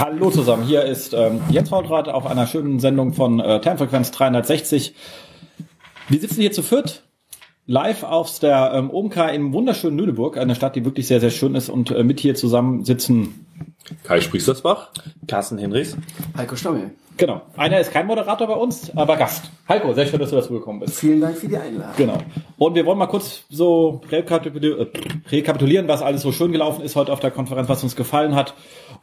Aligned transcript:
Hallo 0.00 0.30
zusammen, 0.30 0.62
hier 0.62 0.84
ist 0.84 1.12
ähm, 1.12 1.42
Jens 1.50 1.68
Faultrat 1.68 2.08
auf 2.08 2.24
einer 2.24 2.46
schönen 2.46 2.80
Sendung 2.80 3.12
von 3.12 3.38
äh, 3.38 3.60
Termfrequenz 3.60 4.10
360. 4.12 4.94
Wir 6.08 6.18
sitzen 6.18 6.40
hier 6.40 6.52
zu 6.52 6.62
viert, 6.62 7.02
live 7.66 8.02
aus 8.04 8.40
der 8.40 8.72
ähm, 8.72 8.90
OMK 8.90 9.30
im 9.34 9.52
wunderschönen 9.52 9.98
Lüneburg, 9.98 10.38
eine 10.38 10.54
Stadt, 10.54 10.74
die 10.74 10.86
wirklich 10.86 11.06
sehr, 11.06 11.20
sehr 11.20 11.28
schön 11.28 11.54
ist 11.54 11.68
und 11.68 11.90
äh, 11.90 12.02
mit 12.02 12.18
hier 12.18 12.34
zusammen 12.34 12.82
sitzen 12.86 13.44
Kai 14.04 14.22
Spriestersbach, 14.22 14.88
Carsten 15.28 15.58
Hinrichs, 15.58 15.98
Heiko 16.34 16.56
Stommel. 16.56 16.92
Genau. 17.20 17.42
Einer 17.54 17.78
ist 17.78 17.92
kein 17.92 18.06
Moderator 18.06 18.46
bei 18.46 18.54
uns, 18.54 18.96
aber 18.96 19.18
Gast. 19.18 19.50
Heiko, 19.68 19.92
sehr 19.92 20.06
schön, 20.06 20.18
dass 20.18 20.30
du 20.30 20.36
dazu 20.36 20.54
gekommen 20.54 20.80
bist. 20.80 20.98
Vielen 20.98 21.20
Dank 21.20 21.36
für 21.36 21.48
die 21.48 21.58
Einladung. 21.58 21.94
Genau. 21.98 22.16
Und 22.56 22.74
wir 22.74 22.86
wollen 22.86 22.96
mal 22.96 23.08
kurz 23.08 23.44
so 23.50 24.00
rekapitulieren, 24.10 24.88
rekapitulieren 25.30 25.86
was 25.86 26.00
alles 26.00 26.22
so 26.22 26.32
schön 26.32 26.50
gelaufen 26.50 26.82
ist 26.82 26.96
heute 26.96 27.12
auf 27.12 27.20
der 27.20 27.30
Konferenz, 27.30 27.68
was 27.68 27.82
uns 27.82 27.94
gefallen 27.94 28.34
hat. 28.34 28.54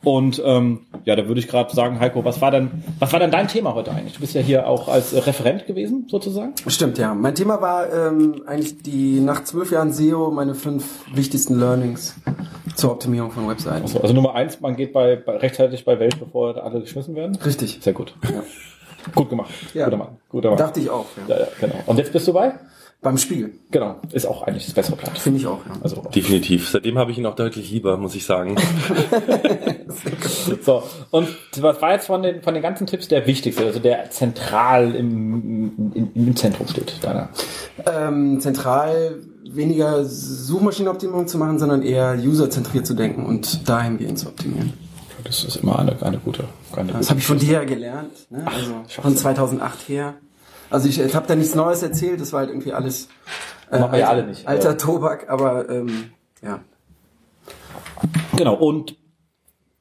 Und 0.03 0.41
ähm, 0.45 0.81
ja, 1.05 1.15
da 1.15 1.27
würde 1.27 1.39
ich 1.39 1.47
gerade 1.47 1.73
sagen, 1.73 1.99
Heiko, 1.99 2.23
was 2.23 2.39
war 2.39 2.51
denn, 2.51 2.83
was 2.99 3.11
war 3.13 3.19
denn 3.19 3.31
dein 3.31 3.47
Thema 3.47 3.73
heute 3.73 3.91
eigentlich? 3.91 4.13
Du 4.13 4.19
bist 4.19 4.35
ja 4.35 4.41
hier 4.41 4.67
auch 4.67 4.87
als 4.87 5.13
Referent 5.25 5.65
gewesen, 5.65 6.05
sozusagen. 6.07 6.53
Stimmt, 6.67 6.97
ja. 6.97 7.13
Mein 7.13 7.35
Thema 7.35 7.61
war 7.61 7.91
ähm, 7.91 8.43
eigentlich 8.45 8.77
die 8.77 9.19
nach 9.19 9.43
zwölf 9.43 9.71
Jahren 9.71 9.91
SEO 9.91 10.31
meine 10.31 10.53
fünf 10.53 10.85
wichtigsten 11.13 11.59
Learnings 11.59 12.15
zur 12.75 12.91
Optimierung 12.91 13.31
von 13.31 13.49
Webseiten. 13.49 13.83
Also, 13.83 13.99
also 13.99 14.13
Nummer 14.13 14.35
eins, 14.35 14.61
man 14.61 14.75
geht 14.75 14.93
bei, 14.93 15.15
bei 15.15 15.37
rechtzeitig 15.37 15.83
bei 15.83 15.99
Welt, 15.99 16.19
bevor 16.19 16.63
alle 16.63 16.81
geschmissen 16.81 17.15
werden. 17.15 17.35
Richtig. 17.43 17.79
Sehr 17.81 17.93
gut. 17.93 18.13
Ja. 18.23 18.43
Gut 19.15 19.29
gemacht. 19.29 19.49
Ja. 19.73 19.85
Guter 19.85 19.97
Mann. 19.97 20.17
Guter 20.29 20.49
Mann. 20.49 20.57
Dachte 20.57 20.79
ich 20.79 20.89
auch, 20.89 21.05
ja. 21.27 21.35
Ja, 21.35 21.41
ja, 21.41 21.47
genau. 21.59 21.75
Und 21.85 21.97
jetzt 21.97 22.13
bist 22.13 22.27
du 22.27 22.33
bei? 22.33 22.53
Beim 23.01 23.17
Spiegel. 23.17 23.51
Genau. 23.69 23.97
Ist 24.11 24.25
auch 24.25 24.41
eigentlich 24.41 24.65
das 24.65 24.73
bessere 24.73 24.95
Blatt. 24.95 25.17
Finde 25.19 25.39
ich 25.39 25.45
auch, 25.45 25.59
ja. 25.67 25.73
Also, 25.83 26.01
definitiv. 26.13 26.69
Seitdem 26.69 26.97
habe 26.97 27.11
ich 27.11 27.19
ihn 27.19 27.27
auch 27.27 27.35
deutlich 27.35 27.69
lieber, 27.69 27.95
muss 27.97 28.15
ich 28.15 28.25
sagen. 28.25 28.55
so. 30.61 30.81
Und 31.11 31.27
was 31.59 31.81
war 31.81 31.91
jetzt 31.93 32.07
von 32.07 32.23
den, 32.23 32.41
von 32.41 32.55
den 32.55 32.63
ganzen 32.63 32.87
Tipps 32.87 33.07
der 33.07 33.27
wichtigste, 33.27 33.65
also 33.65 33.79
der 33.79 34.09
zentral 34.09 34.95
im, 34.95 35.91
im, 35.93 36.11
im 36.15 36.35
Zentrum 36.35 36.67
steht, 36.67 37.03
deiner? 37.03 37.29
Ähm, 37.85 38.39
zentral 38.39 39.21
weniger 39.43 40.03
Suchmaschinenoptimierung 40.03 41.27
zu 41.27 41.37
machen, 41.37 41.59
sondern 41.59 41.83
eher 41.83 42.17
userzentriert 42.17 42.87
zu 42.87 42.95
denken 42.95 43.25
und 43.25 43.69
dahingehend 43.69 44.17
zu 44.17 44.27
optimieren. 44.27 44.73
Das 45.23 45.43
ist 45.43 45.57
immer 45.57 45.77
eine, 45.79 45.95
eine 46.01 46.17
gute. 46.17 46.45
Eine 46.75 46.93
Das 46.93 47.09
habe 47.09 47.19
ich 47.19 47.25
von 47.25 47.37
dir 47.37 47.53
ja 47.53 47.63
gelernt, 47.63 48.31
ne? 48.31 48.45
also 48.45 49.01
von 49.01 49.15
2008 49.15 49.89
her. 49.89 50.15
Also 50.69 50.87
ich, 50.89 50.99
ich 50.99 51.15
habe 51.15 51.27
da 51.27 51.35
nichts 51.35 51.55
Neues 51.55 51.81
erzählt, 51.83 52.19
das 52.19 52.33
war 52.33 52.41
halt 52.41 52.49
irgendwie 52.49 52.73
alles 52.73 53.07
äh, 53.71 53.79
Machen 53.79 53.91
wir 53.93 53.99
ja 53.99 54.07
alter, 54.09 54.17
alle 54.21 54.27
nicht, 54.29 54.47
alter 54.47 54.69
aber- 54.69 54.77
Tobak, 54.77 55.29
aber 55.29 55.69
ähm, 55.69 56.11
ja. 56.41 56.59
Genau. 58.35 58.55
Und 58.55 58.95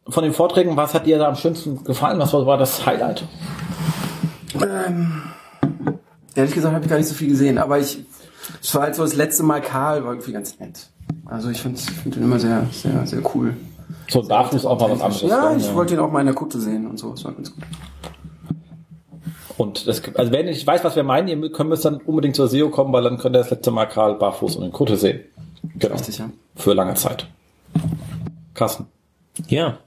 von 0.08 0.22
den 0.24 0.32
Vorträgen, 0.32 0.76
was 0.76 0.94
hat 0.94 1.06
dir 1.06 1.18
da 1.18 1.28
am 1.28 1.36
schönsten 1.36 1.82
gefallen? 1.84 2.18
Was 2.18 2.32
war, 2.32 2.46
war 2.46 2.58
das 2.58 2.86
Highlight? 2.86 3.24
Ähm, 4.54 5.22
ehrlich 6.34 6.54
gesagt 6.54 6.74
habe 6.74 6.84
ich 6.84 6.90
gar 6.90 6.96
nicht 6.96 7.08
so 7.08 7.14
viel 7.14 7.28
gesehen, 7.28 7.58
aber 7.58 7.78
ich 7.78 8.04
es 8.62 8.74
war 8.74 8.82
halt 8.82 8.94
so 8.94 9.02
das 9.02 9.14
letzte 9.14 9.42
Mal 9.42 9.60
Karl, 9.60 10.04
war 10.04 10.12
irgendwie 10.12 10.32
ganz 10.32 10.58
nett. 10.58 10.88
Also 11.24 11.50
ich 11.50 11.60
finde 11.60 11.80
find 11.80 12.16
ihn 12.16 12.22
immer 12.22 12.38
sehr, 12.38 12.64
sehr, 12.70 13.06
sehr 13.06 13.20
cool. 13.34 13.56
So, 14.08 14.22
Barfuß 14.22 14.64
auch 14.66 14.78
mal 14.80 14.90
was 14.92 15.00
anderes. 15.00 15.22
Ja, 15.22 15.42
sein, 15.42 15.58
ich 15.58 15.74
wollte 15.74 15.94
ihn 15.94 16.00
auch 16.00 16.10
mal 16.10 16.20
in 16.20 16.26
der 16.26 16.34
Kutte 16.34 16.60
sehen 16.60 16.86
und 16.86 16.96
so, 16.98 17.10
das 17.10 17.24
war 17.24 17.32
ganz 17.32 17.52
gut. 17.52 17.64
Und 19.56 19.86
das, 19.86 20.02
also 20.14 20.32
wenn 20.32 20.48
ich 20.48 20.66
weiß, 20.66 20.84
was 20.84 20.96
wir 20.96 21.02
meinen, 21.02 21.28
ihr 21.28 21.50
könnt 21.50 21.70
müsst 21.70 21.84
dann 21.84 21.96
unbedingt 21.96 22.36
zur 22.36 22.48
SEO 22.48 22.68
kommen, 22.68 22.92
weil 22.92 23.02
dann 23.02 23.18
könnt 23.18 23.36
ihr 23.36 23.40
das 23.40 23.50
letzte 23.50 23.70
Mal 23.70 23.86
Karl 23.86 24.14
barfuß 24.14 24.56
und 24.56 24.64
in 24.64 24.72
Kutte 24.72 24.96
sehen. 24.96 25.20
Genau. 25.78 25.94
Richtig, 25.94 26.18
ja. 26.18 26.30
Für 26.54 26.74
lange 26.74 26.94
Zeit. 26.94 27.26
Carsten. 28.54 28.86
Ja. 29.48 29.78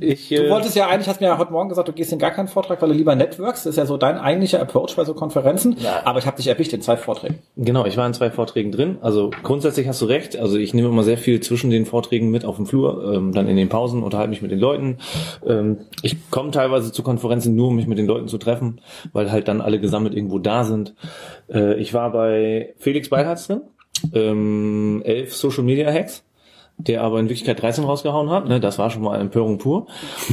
Ich, 0.00 0.28
Du 0.28 0.48
wolltest 0.50 0.76
ja 0.76 0.88
eigentlich, 0.88 1.08
hast 1.08 1.20
mir 1.20 1.28
ja 1.28 1.38
heute 1.38 1.52
Morgen 1.52 1.68
gesagt, 1.68 1.88
du 1.88 1.92
gehst 1.92 2.12
in 2.12 2.18
gar 2.18 2.30
keinen 2.30 2.48
Vortrag, 2.48 2.80
weil 2.82 2.88
du 2.88 2.94
lieber 2.94 3.14
networks. 3.14 3.64
Das 3.64 3.72
ist 3.72 3.76
ja 3.76 3.86
so 3.86 3.96
dein 3.96 4.18
eigentlicher 4.18 4.60
Approach 4.60 4.96
bei 4.96 5.04
so 5.04 5.14
Konferenzen. 5.14 5.76
Ja. 5.78 6.02
Aber 6.04 6.18
ich 6.18 6.26
habe 6.26 6.36
dich 6.36 6.46
erwischt 6.46 6.72
in 6.72 6.82
zwei 6.82 6.96
Vorträgen. 6.96 7.38
Genau, 7.56 7.84
ich 7.86 7.96
war 7.96 8.06
in 8.06 8.14
zwei 8.14 8.30
Vorträgen 8.30 8.72
drin. 8.72 8.98
Also 9.00 9.30
grundsätzlich 9.42 9.88
hast 9.88 10.00
du 10.02 10.06
recht. 10.06 10.36
Also 10.36 10.56
ich 10.58 10.74
nehme 10.74 10.88
immer 10.88 11.02
sehr 11.02 11.18
viel 11.18 11.40
zwischen 11.40 11.70
den 11.70 11.86
Vorträgen 11.86 12.30
mit 12.30 12.44
auf 12.44 12.56
dem 12.56 12.66
Flur, 12.66 13.14
ähm, 13.14 13.32
dann 13.32 13.48
in 13.48 13.56
den 13.56 13.68
Pausen, 13.68 14.02
unterhalte 14.02 14.30
mich 14.30 14.42
mit 14.42 14.50
den 14.50 14.58
Leuten. 14.58 14.98
Ähm, 15.46 15.78
ich 16.02 16.30
komme 16.30 16.50
teilweise 16.50 16.92
zu 16.92 17.02
Konferenzen 17.02 17.54
nur, 17.54 17.68
um 17.68 17.76
mich 17.76 17.86
mit 17.86 17.98
den 17.98 18.06
Leuten 18.06 18.28
zu 18.28 18.38
treffen, 18.38 18.80
weil 19.12 19.30
halt 19.30 19.48
dann 19.48 19.60
alle 19.60 19.80
gesammelt 19.80 20.14
irgendwo 20.14 20.38
da 20.38 20.64
sind. 20.64 20.94
Äh, 21.52 21.74
ich 21.80 21.94
war 21.94 22.12
bei 22.12 22.74
Felix 22.78 23.08
Beilharz 23.08 23.46
drin, 23.46 23.62
ähm, 24.12 25.02
elf 25.04 25.34
Social 25.34 25.64
Media 25.64 25.92
Hacks 25.92 26.23
der 26.76 27.02
aber 27.02 27.20
in 27.20 27.28
Wirklichkeit 27.28 27.60
13 27.62 27.84
rausgehauen 27.84 28.30
hat. 28.30 28.48
Ne, 28.48 28.60
das 28.60 28.78
war 28.78 28.90
schon 28.90 29.02
mal 29.02 29.20
Empörung 29.20 29.58
pur. 29.58 29.86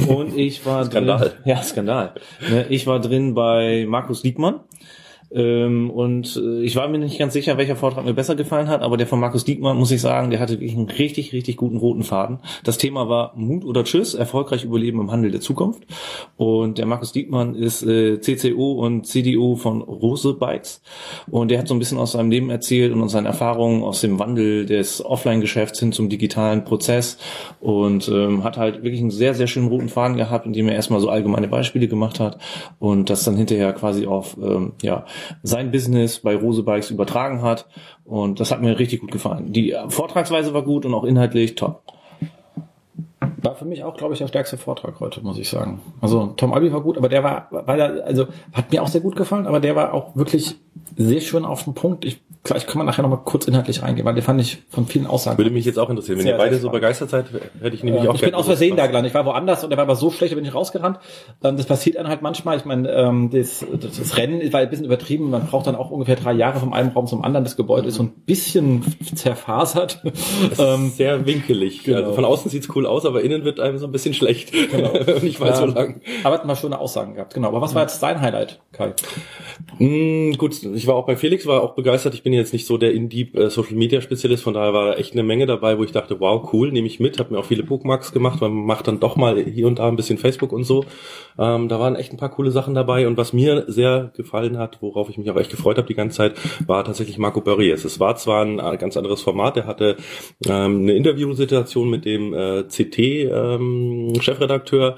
Und 0.07 0.37
ich 0.37 0.65
war 0.65 0.85
Skandal. 0.91 1.19
drin. 1.19 1.31
Ja, 1.45 1.61
Skandal. 1.61 2.13
Ne, 2.49 2.65
ich 2.69 2.87
war 2.87 2.99
drin 2.99 3.33
bei 3.33 3.85
Markus 3.87 4.21
Diekmann. 4.21 4.61
Ähm, 5.33 5.89
und 5.89 6.35
äh, 6.35 6.61
ich 6.61 6.75
war 6.75 6.87
mir 6.89 6.97
nicht 6.97 7.17
ganz 7.17 7.33
sicher, 7.33 7.57
welcher 7.57 7.75
Vortrag 7.75 8.03
mir 8.03 8.13
besser 8.13 8.35
gefallen 8.35 8.67
hat, 8.67 8.81
aber 8.81 8.97
der 8.97 9.07
von 9.07 9.19
Markus 9.19 9.45
Diekmann, 9.45 9.77
muss 9.77 9.91
ich 9.91 10.01
sagen, 10.01 10.29
der 10.29 10.39
hatte 10.39 10.53
wirklich 10.53 10.75
einen 10.75 10.89
richtig, 10.89 11.31
richtig 11.31 11.55
guten 11.55 11.77
roten 11.77 12.03
Faden. 12.03 12.39
Das 12.63 12.77
Thema 12.77 13.07
war 13.07 13.33
Mut 13.35 13.63
oder 13.63 13.83
Tschüss, 13.83 14.13
erfolgreich 14.13 14.65
überleben 14.65 14.99
im 14.99 15.11
Handel 15.11 15.31
der 15.31 15.39
Zukunft. 15.39 15.83
Und 16.35 16.77
der 16.77 16.85
Markus 16.85 17.13
Diekmann 17.13 17.55
ist 17.55 17.83
äh, 17.83 18.19
CCO 18.19 18.73
und 18.73 19.07
CDO 19.07 19.55
von 19.55 19.81
Rose 19.81 20.33
Bikes. 20.33 20.81
Und 21.29 21.49
der 21.49 21.59
hat 21.59 21.67
so 21.67 21.75
ein 21.75 21.79
bisschen 21.79 21.97
aus 21.97 22.11
seinem 22.11 22.29
Leben 22.29 22.49
erzählt 22.49 22.91
und 22.91 23.01
aus 23.01 23.13
seinen 23.13 23.25
Erfahrungen 23.25 23.83
aus 23.83 24.01
dem 24.01 24.19
Wandel 24.19 24.65
des 24.65 25.03
Offline-Geschäfts 25.03 25.79
hin 25.79 25.93
zum 25.93 26.09
digitalen 26.09 26.65
Prozess 26.65 27.17
und 27.61 28.09
ähm, 28.09 28.43
hat 28.43 28.57
halt 28.57 28.83
wirklich 28.83 28.99
einen 28.99 29.11
sehr, 29.11 29.33
sehr 29.33 29.47
schönen 29.47 29.69
roten 29.69 29.89
Faden 29.89 30.17
gehabt, 30.17 30.45
indem 30.45 30.67
er 30.67 30.75
erstmal 30.75 30.99
so 30.99 31.09
allgemeine 31.09 31.47
Beispiele 31.47 31.87
gemacht 31.87 32.19
hat 32.19 32.37
und 32.79 33.09
das 33.09 33.23
dann 33.23 33.37
hinterher 33.37 33.71
quasi 33.73 34.07
auf 34.07 34.37
ähm, 34.41 34.73
ja, 34.81 35.05
sein 35.43 35.71
Business 35.71 36.19
bei 36.19 36.35
Rose 36.35 36.63
Bikes 36.63 36.91
übertragen 36.91 37.41
hat. 37.41 37.67
Und 38.05 38.39
das 38.39 38.51
hat 38.51 38.61
mir 38.61 38.77
richtig 38.77 39.01
gut 39.01 39.11
gefallen. 39.11 39.53
Die 39.53 39.75
Vortragsweise 39.89 40.53
war 40.53 40.63
gut 40.63 40.85
und 40.85 40.93
auch 40.93 41.03
inhaltlich 41.03 41.55
top. 41.55 41.83
War 43.37 43.55
für 43.55 43.65
mich 43.65 43.83
auch, 43.83 43.97
glaube 43.97 44.13
ich, 44.13 44.19
der 44.19 44.27
stärkste 44.27 44.57
Vortrag 44.57 44.99
heute, 44.99 45.21
muss 45.21 45.37
ich 45.37 45.49
sagen. 45.49 45.81
Also 45.99 46.27
Tom 46.37 46.53
Albi 46.53 46.71
war 46.71 46.81
gut, 46.81 46.97
aber 46.97 47.09
der 47.09 47.23
war, 47.23 47.47
weil 47.51 47.79
er, 47.79 48.05
also 48.05 48.27
hat 48.53 48.71
mir 48.71 48.83
auch 48.83 48.87
sehr 48.87 49.01
gut 49.01 49.15
gefallen, 49.15 49.47
aber 49.47 49.59
der 49.59 49.75
war 49.75 49.93
auch 49.93 50.15
wirklich 50.15 50.55
sehr 50.95 51.21
schön 51.21 51.45
auf 51.45 51.63
den 51.63 51.73
Punkt. 51.73 52.05
Ich, 52.05 52.21
vielleicht 52.43 52.67
kann 52.67 52.77
man 52.77 52.87
nachher 52.87 53.03
noch 53.03 53.09
mal 53.09 53.17
kurz 53.17 53.47
inhaltlich 53.47 53.83
eingehen, 53.83 54.05
weil 54.05 54.15
den 54.15 54.23
fand 54.23 54.41
ich 54.41 54.59
von 54.69 54.87
vielen 54.87 55.05
Aussagen. 55.05 55.37
Würde 55.37 55.51
mich 55.51 55.65
jetzt 55.65 55.77
auch 55.77 55.89
interessieren. 55.89 56.19
Wenn 56.19 56.27
ihr 56.27 56.37
beide 56.37 56.57
so 56.57 56.69
begeistert 56.69 57.09
seid, 57.09 57.25
hätte 57.61 57.75
ich 57.75 57.83
nämlich 57.83 58.03
Äh, 58.03 58.07
auch 58.07 58.15
ich 58.15 58.21
bin 58.21 58.33
aus 58.33 58.45
Versehen 58.45 58.75
da 58.75 58.87
gelandet. 58.87 59.11
Ich 59.11 59.13
war 59.15 59.25
woanders 59.25 59.63
und 59.63 59.69
der 59.69 59.77
war 59.77 59.83
aber 59.83 59.95
so 59.95 60.09
schlecht, 60.09 60.31
da 60.31 60.35
bin 60.35 60.45
ich 60.45 60.53
rausgerannt. 60.53 60.99
Ähm, 61.43 61.57
das 61.57 61.65
passiert 61.65 61.97
dann 61.97 62.07
halt 62.07 62.21
manchmal. 62.21 62.57
Ich 62.57 62.65
meine, 62.65 62.89
ähm, 62.91 63.29
das, 63.31 63.65
das, 63.79 63.97
das 63.97 64.17
Rennen 64.17 64.41
war 64.51 64.59
ein 64.61 64.69
bisschen 64.69 64.85
übertrieben. 64.85 65.29
Man 65.29 65.45
braucht 65.45 65.67
dann 65.67 65.75
auch 65.75 65.91
ungefähr 65.91 66.15
drei 66.15 66.33
Jahre 66.33 66.59
vom 66.59 66.73
einen 66.73 66.89
Raum 66.89 67.07
zum 67.07 67.23
anderen. 67.23 67.43
Das 67.43 67.55
Gebäude 67.57 67.87
ist 67.89 67.95
so 67.95 68.03
ein 68.03 68.11
bisschen 68.25 68.83
zerfasert. 69.15 70.01
ähm, 70.57 70.89
Sehr 70.89 71.25
winkelig. 71.25 71.83
Genau. 71.83 71.97
Also 71.99 72.13
von 72.13 72.25
außen 72.25 72.49
sieht's 72.49 72.69
cool 72.75 72.87
aus, 72.87 73.05
aber 73.05 73.21
innen 73.21 73.43
wird 73.43 73.59
einem 73.59 73.77
so 73.77 73.85
ein 73.85 73.91
bisschen 73.91 74.13
schlecht. 74.13 74.51
Nicht 75.21 75.39
mal 75.39 75.55
so 75.55 75.65
ähm, 75.65 75.73
lang. 75.73 76.01
Aber 76.23 76.35
hat 76.35 76.45
mal 76.45 76.55
schöne 76.55 76.79
Aussagen 76.79 77.13
gehabt. 77.13 77.33
Genau. 77.35 77.49
Aber 77.49 77.61
was 77.61 77.75
war 77.75 77.83
jetzt 77.83 78.01
dein 78.01 78.19
Highlight, 78.21 78.59
Kai? 78.71 78.93
Mm, 79.79 80.33
gut, 80.37 80.63
ich 80.63 80.87
war 80.87 80.95
auch 80.95 81.05
bei 81.05 81.15
Felix, 81.15 81.45
war 81.45 81.61
auch 81.61 81.75
begeistert. 81.75 82.13
Ich 82.13 82.23
bin 82.23 82.30
jetzt 82.37 82.53
nicht 82.53 82.65
so 82.65 82.77
der 82.77 82.93
in-deep 82.93 83.35
äh, 83.35 83.49
von 83.49 84.53
daher 84.53 84.73
war 84.73 84.87
da 84.87 84.93
echt 84.95 85.13
eine 85.13 85.23
Menge 85.23 85.45
dabei, 85.45 85.77
wo 85.77 85.83
ich 85.83 85.91
dachte, 85.91 86.19
wow, 86.19 86.51
cool, 86.53 86.71
nehme 86.71 86.87
ich 86.87 86.99
mit. 86.99 87.19
Habe 87.19 87.33
mir 87.33 87.39
auch 87.39 87.45
viele 87.45 87.63
Bookmarks 87.63 88.11
gemacht, 88.11 88.41
man 88.41 88.53
macht 88.53 88.87
dann 88.87 88.99
doch 88.99 89.15
mal 89.15 89.41
hier 89.41 89.67
und 89.67 89.79
da 89.79 89.87
ein 89.87 89.95
bisschen 89.95 90.17
Facebook 90.17 90.51
und 90.51 90.63
so. 90.63 90.85
Ähm, 91.37 91.69
da 91.69 91.79
waren 91.79 91.95
echt 91.95 92.11
ein 92.11 92.17
paar 92.17 92.29
coole 92.29 92.51
Sachen 92.51 92.73
dabei 92.73 93.07
und 93.07 93.17
was 93.17 93.33
mir 93.33 93.65
sehr 93.67 94.11
gefallen 94.15 94.57
hat, 94.57 94.81
worauf 94.81 95.09
ich 95.09 95.17
mich 95.17 95.29
aber 95.29 95.41
echt 95.41 95.51
gefreut 95.51 95.77
habe 95.77 95.87
die 95.87 95.95
ganze 95.95 96.17
Zeit, 96.17 96.33
war 96.67 96.83
tatsächlich 96.83 97.17
Marco 97.17 97.41
Börries. 97.41 97.85
Es 97.85 97.99
war 97.99 98.15
zwar 98.15 98.45
ein 98.45 98.59
äh, 98.59 98.77
ganz 98.77 98.97
anderes 98.97 99.21
Format, 99.21 99.55
der 99.55 99.67
hatte 99.67 99.97
ähm, 100.47 100.81
eine 100.81 100.93
Interviewsituation 100.93 101.89
mit 101.89 102.05
dem 102.05 102.33
äh, 102.33 102.63
CT-Chefredakteur. 102.63 104.89
Ähm, 104.89 104.95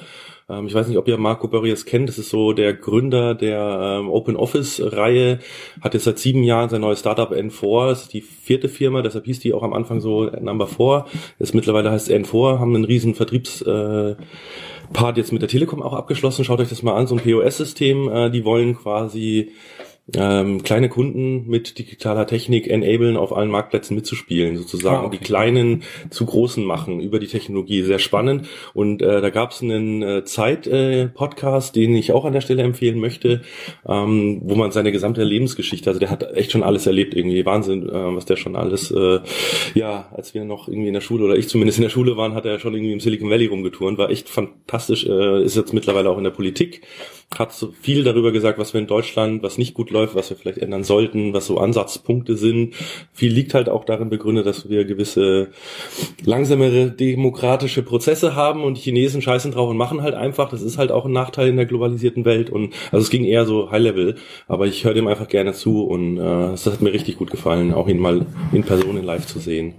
ich 0.65 0.73
weiß 0.73 0.87
nicht, 0.87 0.97
ob 0.97 1.07
ihr 1.07 1.17
Marco 1.17 1.47
Börries 1.47 1.85
kennt. 1.85 2.09
Das 2.09 2.17
ist 2.17 2.29
so 2.29 2.53
der 2.53 2.73
Gründer 2.73 3.35
der 3.35 3.99
ähm, 3.99 4.09
Open 4.09 4.35
Office 4.35 4.81
Reihe. 4.83 5.39
Hat 5.81 5.93
jetzt 5.93 6.03
seit 6.03 6.19
sieben 6.19 6.43
Jahren 6.43 6.69
sein 6.69 6.81
neues 6.81 6.99
Startup 6.99 7.31
N4. 7.31 7.87
Das 7.87 8.01
ist 8.03 8.13
die 8.13 8.21
vierte 8.21 8.69
Firma, 8.69 9.01
deshalb 9.01 9.25
hieß 9.25 9.39
die 9.39 9.53
auch 9.53 9.63
am 9.63 9.73
Anfang 9.73 9.99
so 9.99 10.25
Number 10.25 10.67
4. 10.67 11.05
Jetzt 11.39 11.55
mittlerweile 11.55 11.91
heißt 11.91 12.09
es 12.09 12.15
N4, 12.15 12.59
haben 12.59 12.75
einen 12.75 12.85
riesen 12.85 13.15
Vertriebs, 13.15 13.61
äh, 13.61 14.15
Part 14.91 15.17
jetzt 15.17 15.31
mit 15.31 15.41
der 15.41 15.49
Telekom 15.49 15.81
auch 15.81 15.93
abgeschlossen. 15.93 16.45
Schaut 16.45 16.59
euch 16.59 16.69
das 16.69 16.83
mal 16.83 16.95
an, 16.95 17.07
so 17.07 17.15
ein 17.15 17.21
POS-System. 17.21 18.09
Äh, 18.09 18.29
die 18.29 18.45
wollen 18.45 18.75
quasi 18.75 19.51
ähm, 20.13 20.63
kleine 20.63 20.89
Kunden 20.89 21.47
mit 21.47 21.79
digitaler 21.79 22.27
Technik 22.27 22.67
enablen, 22.67 23.15
auf 23.15 23.31
allen 23.35 23.49
Marktplätzen 23.49 23.95
mitzuspielen, 23.95 24.57
sozusagen 24.57 24.97
Ah, 24.97 25.05
okay. 25.05 25.17
die 25.17 25.23
kleinen 25.23 25.83
zu 26.09 26.25
großen 26.25 26.63
machen 26.65 26.99
über 26.99 27.19
die 27.19 27.27
Technologie. 27.27 27.83
Sehr 27.83 27.99
spannend. 27.99 28.47
Und 28.73 29.01
äh, 29.01 29.21
da 29.21 29.29
gab 29.29 29.51
es 29.51 29.61
einen 29.61 30.03
äh, 30.03 30.25
Zeit-Podcast, 30.25 31.77
den 31.77 31.95
ich 31.95 32.11
auch 32.11 32.25
an 32.25 32.33
der 32.33 32.41
Stelle 32.41 32.63
empfehlen 32.63 32.99
möchte, 32.99 33.43
ähm, 33.87 34.41
wo 34.43 34.55
man 34.55 34.71
seine 34.71 34.91
gesamte 34.91 35.23
Lebensgeschichte, 35.23 35.89
also 35.89 36.01
der 36.01 36.09
hat 36.09 36.35
echt 36.35 36.51
schon 36.51 36.63
alles 36.63 36.85
erlebt, 36.85 37.13
irgendwie 37.13 37.45
Wahnsinn, 37.45 37.87
äh, 37.87 38.15
was 38.15 38.25
der 38.25 38.35
schon 38.35 38.57
alles, 38.57 38.91
äh, 38.91 39.19
ja, 39.73 40.09
als 40.11 40.33
wir 40.33 40.43
noch 40.43 40.67
irgendwie 40.67 40.89
in 40.89 40.93
der 40.93 41.01
Schule 41.01 41.23
oder 41.23 41.37
ich 41.37 41.47
zumindest 41.47 41.77
in 41.77 41.83
der 41.83 41.89
Schule 41.89 42.17
waren, 42.17 42.35
hat 42.35 42.45
er 42.45 42.59
schon 42.59 42.73
irgendwie 42.73 42.91
im 42.91 42.99
Silicon 42.99 43.29
Valley 43.29 43.45
rumgeturnt, 43.45 43.97
war 43.97 44.09
echt 44.09 44.27
fantastisch, 44.27 45.05
äh, 45.05 45.43
ist 45.43 45.55
jetzt 45.55 45.73
mittlerweile 45.73 46.09
auch 46.09 46.17
in 46.17 46.25
der 46.25 46.31
Politik 46.31 46.81
hat 47.39 47.53
so 47.53 47.71
viel 47.71 48.03
darüber 48.03 48.31
gesagt, 48.31 48.59
was 48.59 48.73
wir 48.73 48.81
in 48.81 48.87
Deutschland, 48.87 49.43
was 49.43 49.57
nicht 49.57 49.73
gut 49.73 49.89
läuft, 49.93 50.15
was 50.15 50.29
wir 50.29 50.37
vielleicht 50.37 50.57
ändern 50.57 50.83
sollten, 50.83 51.33
was 51.33 51.45
so 51.47 51.57
Ansatzpunkte 51.57 52.35
sind. 52.35 52.73
Viel 53.13 53.31
liegt 53.31 53.53
halt 53.53 53.69
auch 53.69 53.85
darin 53.85 54.09
begründet, 54.09 54.45
dass 54.45 54.67
wir 54.69 54.83
gewisse 54.85 55.49
langsamere 56.25 56.91
demokratische 56.91 57.83
Prozesse 57.83 58.35
haben 58.35 58.63
und 58.63 58.77
die 58.77 58.81
Chinesen 58.81 59.21
scheißen 59.21 59.51
drauf 59.51 59.69
und 59.69 59.77
machen 59.77 60.01
halt 60.01 60.15
einfach. 60.15 60.49
Das 60.49 60.61
ist 60.61 60.77
halt 60.77 60.91
auch 60.91 61.05
ein 61.05 61.11
Nachteil 61.11 61.47
in 61.49 61.55
der 61.55 61.65
globalisierten 61.65 62.25
Welt 62.25 62.49
und 62.49 62.73
also 62.91 63.03
es 63.03 63.09
ging 63.09 63.23
eher 63.25 63.45
so 63.45 63.71
High 63.71 63.81
Level, 63.81 64.15
aber 64.47 64.67
ich 64.67 64.83
höre 64.83 64.93
dem 64.93 65.07
einfach 65.07 65.27
gerne 65.27 65.53
zu 65.53 65.83
und 65.83 66.17
äh, 66.17 66.51
es 66.53 66.65
hat 66.65 66.81
mir 66.81 66.93
richtig 66.93 67.17
gut 67.17 67.31
gefallen, 67.31 67.73
auch 67.73 67.87
ihn 67.87 67.99
mal 67.99 68.25
in 68.51 68.63
Person 68.63 68.97
in 68.97 69.03
Live 69.05 69.27
zu 69.27 69.39
sehen. 69.39 69.75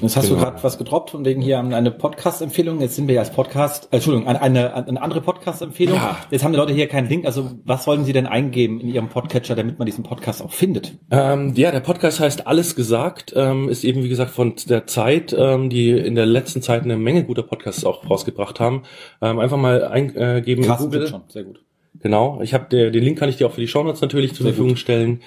Jetzt 0.00 0.16
hast 0.16 0.28
Genau. 0.28 0.38
du 0.40 0.44
gerade 0.44 0.62
was 0.62 0.78
gedroppt 0.78 1.10
von 1.10 1.24
wegen 1.24 1.40
hier 1.42 1.58
eine 1.58 1.90
Podcast-Empfehlung. 1.90 2.80
Jetzt 2.80 2.96
sind 2.96 3.06
wir 3.08 3.14
ja 3.16 3.20
als 3.20 3.32
Podcast, 3.32 3.88
äh, 3.90 3.96
Entschuldigung, 3.96 4.28
eine, 4.28 4.40
eine, 4.40 4.74
eine 4.74 5.02
andere 5.02 5.20
Podcast-Empfehlung. 5.20 5.96
Ja. 5.96 6.16
Jetzt 6.30 6.42
haben 6.44 6.52
die 6.52 6.58
Leute 6.58 6.72
hier 6.72 6.86
keinen 6.88 7.08
Link. 7.08 7.26
Also 7.26 7.50
was 7.64 7.84
sollen 7.84 8.04
sie 8.04 8.12
denn 8.12 8.26
eingeben 8.26 8.80
in 8.80 8.88
ihrem 8.88 9.08
Podcatcher, 9.08 9.51
damit 9.54 9.78
man 9.78 9.86
diesen 9.86 10.04
Podcast 10.04 10.42
auch 10.42 10.52
findet? 10.52 10.94
Ähm, 11.10 11.52
ja, 11.54 11.70
der 11.70 11.80
Podcast 11.80 12.20
heißt 12.20 12.46
Alles 12.46 12.74
gesagt, 12.74 13.32
ähm, 13.36 13.68
ist 13.68 13.84
eben 13.84 14.02
wie 14.02 14.08
gesagt 14.08 14.30
von 14.30 14.54
der 14.68 14.86
Zeit, 14.86 15.34
ähm, 15.38 15.70
die 15.70 15.90
in 15.90 16.14
der 16.14 16.26
letzten 16.26 16.62
Zeit 16.62 16.82
eine 16.82 16.96
Menge 16.96 17.24
guter 17.24 17.42
Podcasts 17.42 17.84
auch 17.84 18.08
rausgebracht 18.08 18.60
haben. 18.60 18.82
Ähm, 19.20 19.38
einfach 19.38 19.56
mal 19.56 19.84
eingeben 19.84 20.62
Krass, 20.62 20.80
in 20.80 20.86
Google. 20.86 21.06
schon, 21.08 21.22
sehr 21.28 21.44
gut. 21.44 21.60
Genau, 22.00 22.40
ich 22.42 22.52
habe 22.54 22.68
den 22.68 23.04
Link 23.04 23.18
kann 23.18 23.28
ich 23.28 23.36
dir 23.36 23.46
auch 23.46 23.52
für 23.52 23.60
die 23.60 23.68
Shownotes 23.68 24.00
natürlich 24.00 24.34
zur 24.34 24.44
Sehr 24.44 24.54
Verfügung 24.54 24.76
stellen. 24.76 25.20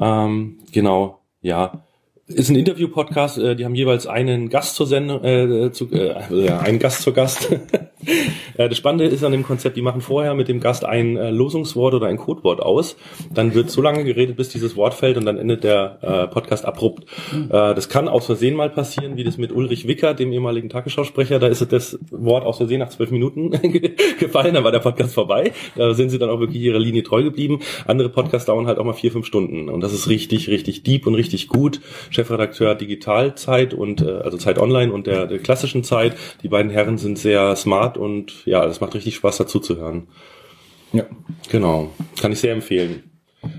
Ähm, 0.00 0.58
genau, 0.72 1.20
ja. 1.40 1.84
Ist 2.26 2.50
ein 2.50 2.56
Interview-Podcast, 2.56 3.38
äh, 3.38 3.54
die 3.54 3.64
haben 3.64 3.76
jeweils 3.76 4.08
einen 4.08 4.48
Gast 4.48 4.74
zur 4.74 4.86
Sendung, 4.88 5.22
äh, 5.22 5.70
zu, 5.70 5.88
äh, 5.92 6.16
ja, 6.30 6.58
einen 6.58 6.80
Gast 6.80 7.02
zur 7.02 7.14
Gast. 7.14 7.48
äh, 8.56 8.68
das 8.68 8.76
Spannende 8.76 9.06
ist 9.06 9.24
an 9.24 9.32
dem 9.32 9.42
Konzept, 9.42 9.76
die 9.76 9.82
machen 9.82 10.00
vorher 10.00 10.34
mit 10.34 10.48
dem 10.48 10.60
Gast 10.60 10.84
ein 10.84 11.16
äh, 11.16 11.30
Losungswort 11.30 11.94
oder 11.94 12.06
ein 12.06 12.16
Codewort 12.16 12.60
aus. 12.60 12.96
Dann 13.32 13.54
wird 13.54 13.70
so 13.70 13.82
lange 13.82 14.04
geredet, 14.04 14.36
bis 14.36 14.48
dieses 14.48 14.76
Wort 14.76 14.94
fällt 14.94 15.16
und 15.16 15.24
dann 15.24 15.38
endet 15.38 15.64
der 15.64 15.98
äh, 16.02 16.26
Podcast 16.32 16.64
abrupt. 16.64 17.04
Äh, 17.32 17.48
das 17.48 17.88
kann 17.88 18.08
aus 18.08 18.26
Versehen 18.26 18.54
mal 18.54 18.70
passieren, 18.70 19.16
wie 19.16 19.24
das 19.24 19.38
mit 19.38 19.52
Ulrich 19.52 19.86
Wicker, 19.86 20.14
dem 20.14 20.32
ehemaligen 20.32 20.68
Tagesschausprecher. 20.68 21.38
Da 21.38 21.48
ist 21.48 21.70
das 21.72 21.98
Wort 22.10 22.44
aus 22.44 22.58
Versehen 22.58 22.80
nach 22.80 22.90
zwölf 22.90 23.10
Minuten 23.10 23.50
gefallen, 24.20 24.54
dann 24.54 24.64
war 24.64 24.72
der 24.72 24.78
Podcast 24.80 25.14
vorbei. 25.14 25.52
Da 25.74 25.94
sind 25.94 26.10
sie 26.10 26.18
dann 26.18 26.30
auch 26.30 26.40
wirklich 26.40 26.62
ihrer 26.62 26.78
Linie 26.78 27.02
treu 27.02 27.22
geblieben. 27.22 27.60
Andere 27.86 28.08
Podcasts 28.08 28.46
dauern 28.46 28.66
halt 28.66 28.78
auch 28.78 28.84
mal 28.84 28.92
vier, 28.92 29.12
fünf 29.12 29.26
Stunden. 29.26 29.68
Und 29.68 29.80
das 29.80 29.92
ist 29.92 30.08
richtig, 30.08 30.48
richtig 30.48 30.82
deep 30.82 31.06
und 31.06 31.14
richtig 31.14 31.48
gut. 31.48 31.80
Chefredakteur 32.10 32.74
Digitalzeit 32.74 33.74
und 33.74 34.02
äh, 34.02 34.10
also 34.10 34.36
Zeit 34.36 34.58
Online 34.58 34.92
und 34.92 35.06
der, 35.06 35.26
der 35.26 35.38
klassischen 35.38 35.84
Zeit. 35.84 36.16
Die 36.42 36.48
beiden 36.48 36.70
Herren 36.70 36.98
sind 36.98 37.18
sehr 37.18 37.56
smart 37.56 37.95
und 37.96 38.44
ja, 38.46 38.64
das 38.64 38.80
macht 38.80 38.94
richtig 38.94 39.14
Spaß 39.16 39.38
dazu 39.38 39.60
zu 39.60 39.76
hören. 39.76 40.08
Ja. 40.92 41.04
Genau, 41.50 41.90
kann 42.20 42.32
ich 42.32 42.40
sehr 42.40 42.52
empfehlen. 42.52 43.10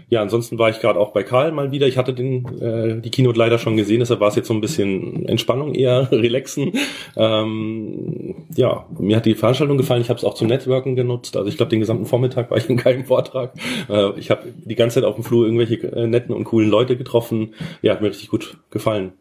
Ja, 0.10 0.22
ansonsten 0.22 0.58
war 0.58 0.70
ich 0.70 0.80
gerade 0.80 1.00
auch 1.00 1.12
bei 1.12 1.24
Karl 1.24 1.52
mal 1.52 1.72
wieder. 1.72 1.88
Ich 1.88 1.98
hatte 1.98 2.14
den, 2.14 2.46
äh, 2.60 3.02
die 3.02 3.10
Keynote 3.10 3.38
leider 3.38 3.58
schon 3.58 3.78
gesehen, 3.78 4.00
deshalb 4.00 4.20
war 4.20 4.30
es 4.30 4.36
jetzt 4.36 4.48
so 4.48 4.54
ein 4.54 4.62
bisschen 4.62 5.26
Entspannung 5.28 5.74
eher, 5.74 6.10
relaxen. 6.12 6.74
Ähm, 7.16 8.36
ja, 8.56 8.86
mir 9.00 9.18
hat 9.18 9.26
die 9.26 9.36
Veranstaltung 9.36 9.78
gefallen. 9.78 10.02
Ich 10.02 10.10
habe 10.10 10.18
es 10.18 10.24
auch 10.24 10.34
zum 10.34 10.48
Networken 10.48 10.96
genutzt. 10.96 11.38
Also 11.38 11.50
ich 11.50 11.58
glaube, 11.58 11.70
den 11.70 11.80
gesamten 11.80 12.06
Vormittag 12.06 12.50
war 12.52 12.58
ich 12.58 12.70
in 12.70 12.78
keinem 12.78 13.06
Vortrag. 13.06 13.54
Äh, 13.90 14.18
ich 14.20 14.30
habe 14.30 14.44
die 14.56 14.76
ganze 14.76 14.96
Zeit 14.96 15.04
auf 15.04 15.16
dem 15.16 15.24
Flur 15.24 15.46
irgendwelche 15.46 15.76
äh, 15.88 16.08
netten 16.08 16.34
und 16.34 16.44
coolen 16.46 16.70
Leute 16.70 16.98
getroffen. 16.98 17.54
Ja, 17.82 17.94
hat 17.94 18.02
mir 18.02 18.10
richtig 18.10 18.30
gut 18.30 18.58
gefallen. 18.72 19.14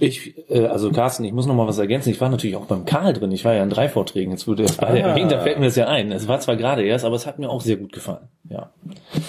Ich, 0.00 0.34
äh, 0.50 0.66
also 0.66 0.90
Carsten, 0.90 1.24
ich 1.24 1.32
muss 1.32 1.46
noch 1.46 1.54
mal 1.54 1.66
was 1.66 1.78
ergänzen. 1.78 2.10
Ich 2.10 2.20
war 2.20 2.28
natürlich 2.28 2.56
auch 2.56 2.66
beim 2.66 2.84
Karl 2.84 3.12
drin. 3.12 3.30
Ich 3.32 3.44
war 3.44 3.54
ja 3.54 3.62
in 3.62 3.70
drei 3.70 3.88
Vorträgen. 3.88 4.32
Jetzt 4.32 4.46
wurde 4.48 4.64
das 4.64 4.76
beide 4.76 5.04
Ah. 5.04 5.08
erwähnt, 5.10 5.30
da 5.32 5.40
fällt 5.40 5.58
mir 5.58 5.66
das 5.66 5.76
ja 5.76 5.86
ein. 5.88 6.10
Es 6.12 6.26
war 6.28 6.40
zwar 6.40 6.56
gerade 6.56 6.82
erst, 6.84 7.04
aber 7.04 7.16
es 7.16 7.26
hat 7.26 7.38
mir 7.38 7.48
auch 7.48 7.60
sehr 7.60 7.76
gut 7.76 7.92
gefallen. 7.92 8.28
Ja. 8.48 8.70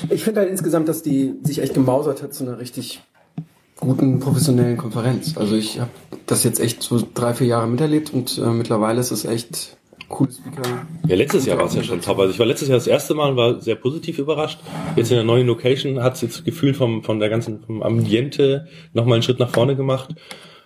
Ich 0.09 0.23
finde 0.23 0.41
halt 0.41 0.49
insgesamt, 0.49 0.87
dass 0.89 1.03
die 1.03 1.35
sich 1.43 1.59
echt 1.61 1.73
gemausert 1.73 2.21
hat 2.23 2.33
zu 2.33 2.43
einer 2.45 2.59
richtig 2.59 3.01
guten 3.79 4.19
professionellen 4.19 4.77
Konferenz. 4.77 5.37
Also 5.37 5.55
ich 5.55 5.79
habe 5.79 5.89
das 6.25 6.43
jetzt 6.43 6.59
echt 6.59 6.81
so 6.83 7.01
drei, 7.13 7.33
vier 7.33 7.47
Jahre 7.47 7.67
miterlebt 7.67 8.13
und 8.13 8.37
äh, 8.37 8.41
mittlerweile 8.47 8.99
ist 8.99 9.11
es 9.11 9.25
echt 9.25 9.77
coole 10.09 10.31
Speaker. 10.31 10.61
Ja, 11.07 11.15
letztes 11.15 11.45
Jahr 11.45 11.57
war 11.57 11.65
es 11.65 11.75
ja 11.75 11.83
schon 11.83 12.01
top. 12.01 12.19
Also 12.19 12.31
ich 12.31 12.39
war 12.39 12.45
letztes 12.45 12.69
Jahr 12.69 12.77
das 12.77 12.87
erste 12.87 13.13
Mal 13.13 13.31
und 13.31 13.37
war 13.37 13.61
sehr 13.61 13.75
positiv 13.75 14.19
überrascht. 14.19 14.59
Jetzt 14.95 15.11
in 15.11 15.15
der 15.15 15.23
neuen 15.23 15.47
Location 15.47 16.01
hat 16.01 16.15
es 16.15 16.21
jetzt 16.21 16.45
gefühlt 16.45 16.75
vom, 16.75 17.03
von 17.03 17.19
der 17.19 17.29
ganzen 17.29 17.63
vom 17.63 17.81
Ambiente 17.83 18.67
nochmal 18.93 19.15
einen 19.15 19.23
Schritt 19.23 19.39
nach 19.39 19.49
vorne 19.49 19.75
gemacht. 19.75 20.15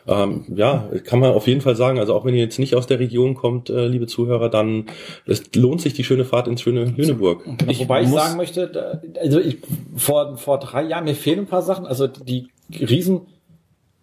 Ähm, 0.07 0.45
ja, 0.55 0.89
kann 1.03 1.19
man 1.19 1.31
auf 1.31 1.47
jeden 1.47 1.61
Fall 1.61 1.75
sagen. 1.75 1.99
Also 1.99 2.13
auch 2.13 2.23
wenn 2.23 2.33
ihr 2.33 2.39
jetzt 2.39 2.59
nicht 2.59 2.75
aus 2.75 2.87
der 2.87 2.99
Region 2.99 3.35
kommt, 3.35 3.69
äh, 3.69 3.87
liebe 3.87 4.07
Zuhörer, 4.07 4.49
dann 4.49 4.85
es 5.25 5.53
lohnt 5.53 5.81
sich 5.81 5.93
die 5.93 6.05
schöne 6.05 6.23
Fahrt 6.23 6.47
ins 6.47 6.61
schöne 6.61 6.85
Lüneburg. 6.85 7.43
Ich, 7.67 7.79
Wobei 7.79 8.03
ich 8.03 8.09
sagen 8.09 8.37
möchte, 8.37 8.67
da, 8.67 9.01
also 9.19 9.39
ich, 9.39 9.57
vor, 9.95 10.37
vor 10.37 10.59
drei 10.59 10.83
Jahren, 10.83 11.03
mir 11.03 11.15
fehlen 11.15 11.39
ein 11.39 11.47
paar 11.47 11.61
Sachen. 11.61 11.85
Also 11.85 12.07
die 12.07 12.47
riesen 12.69 13.21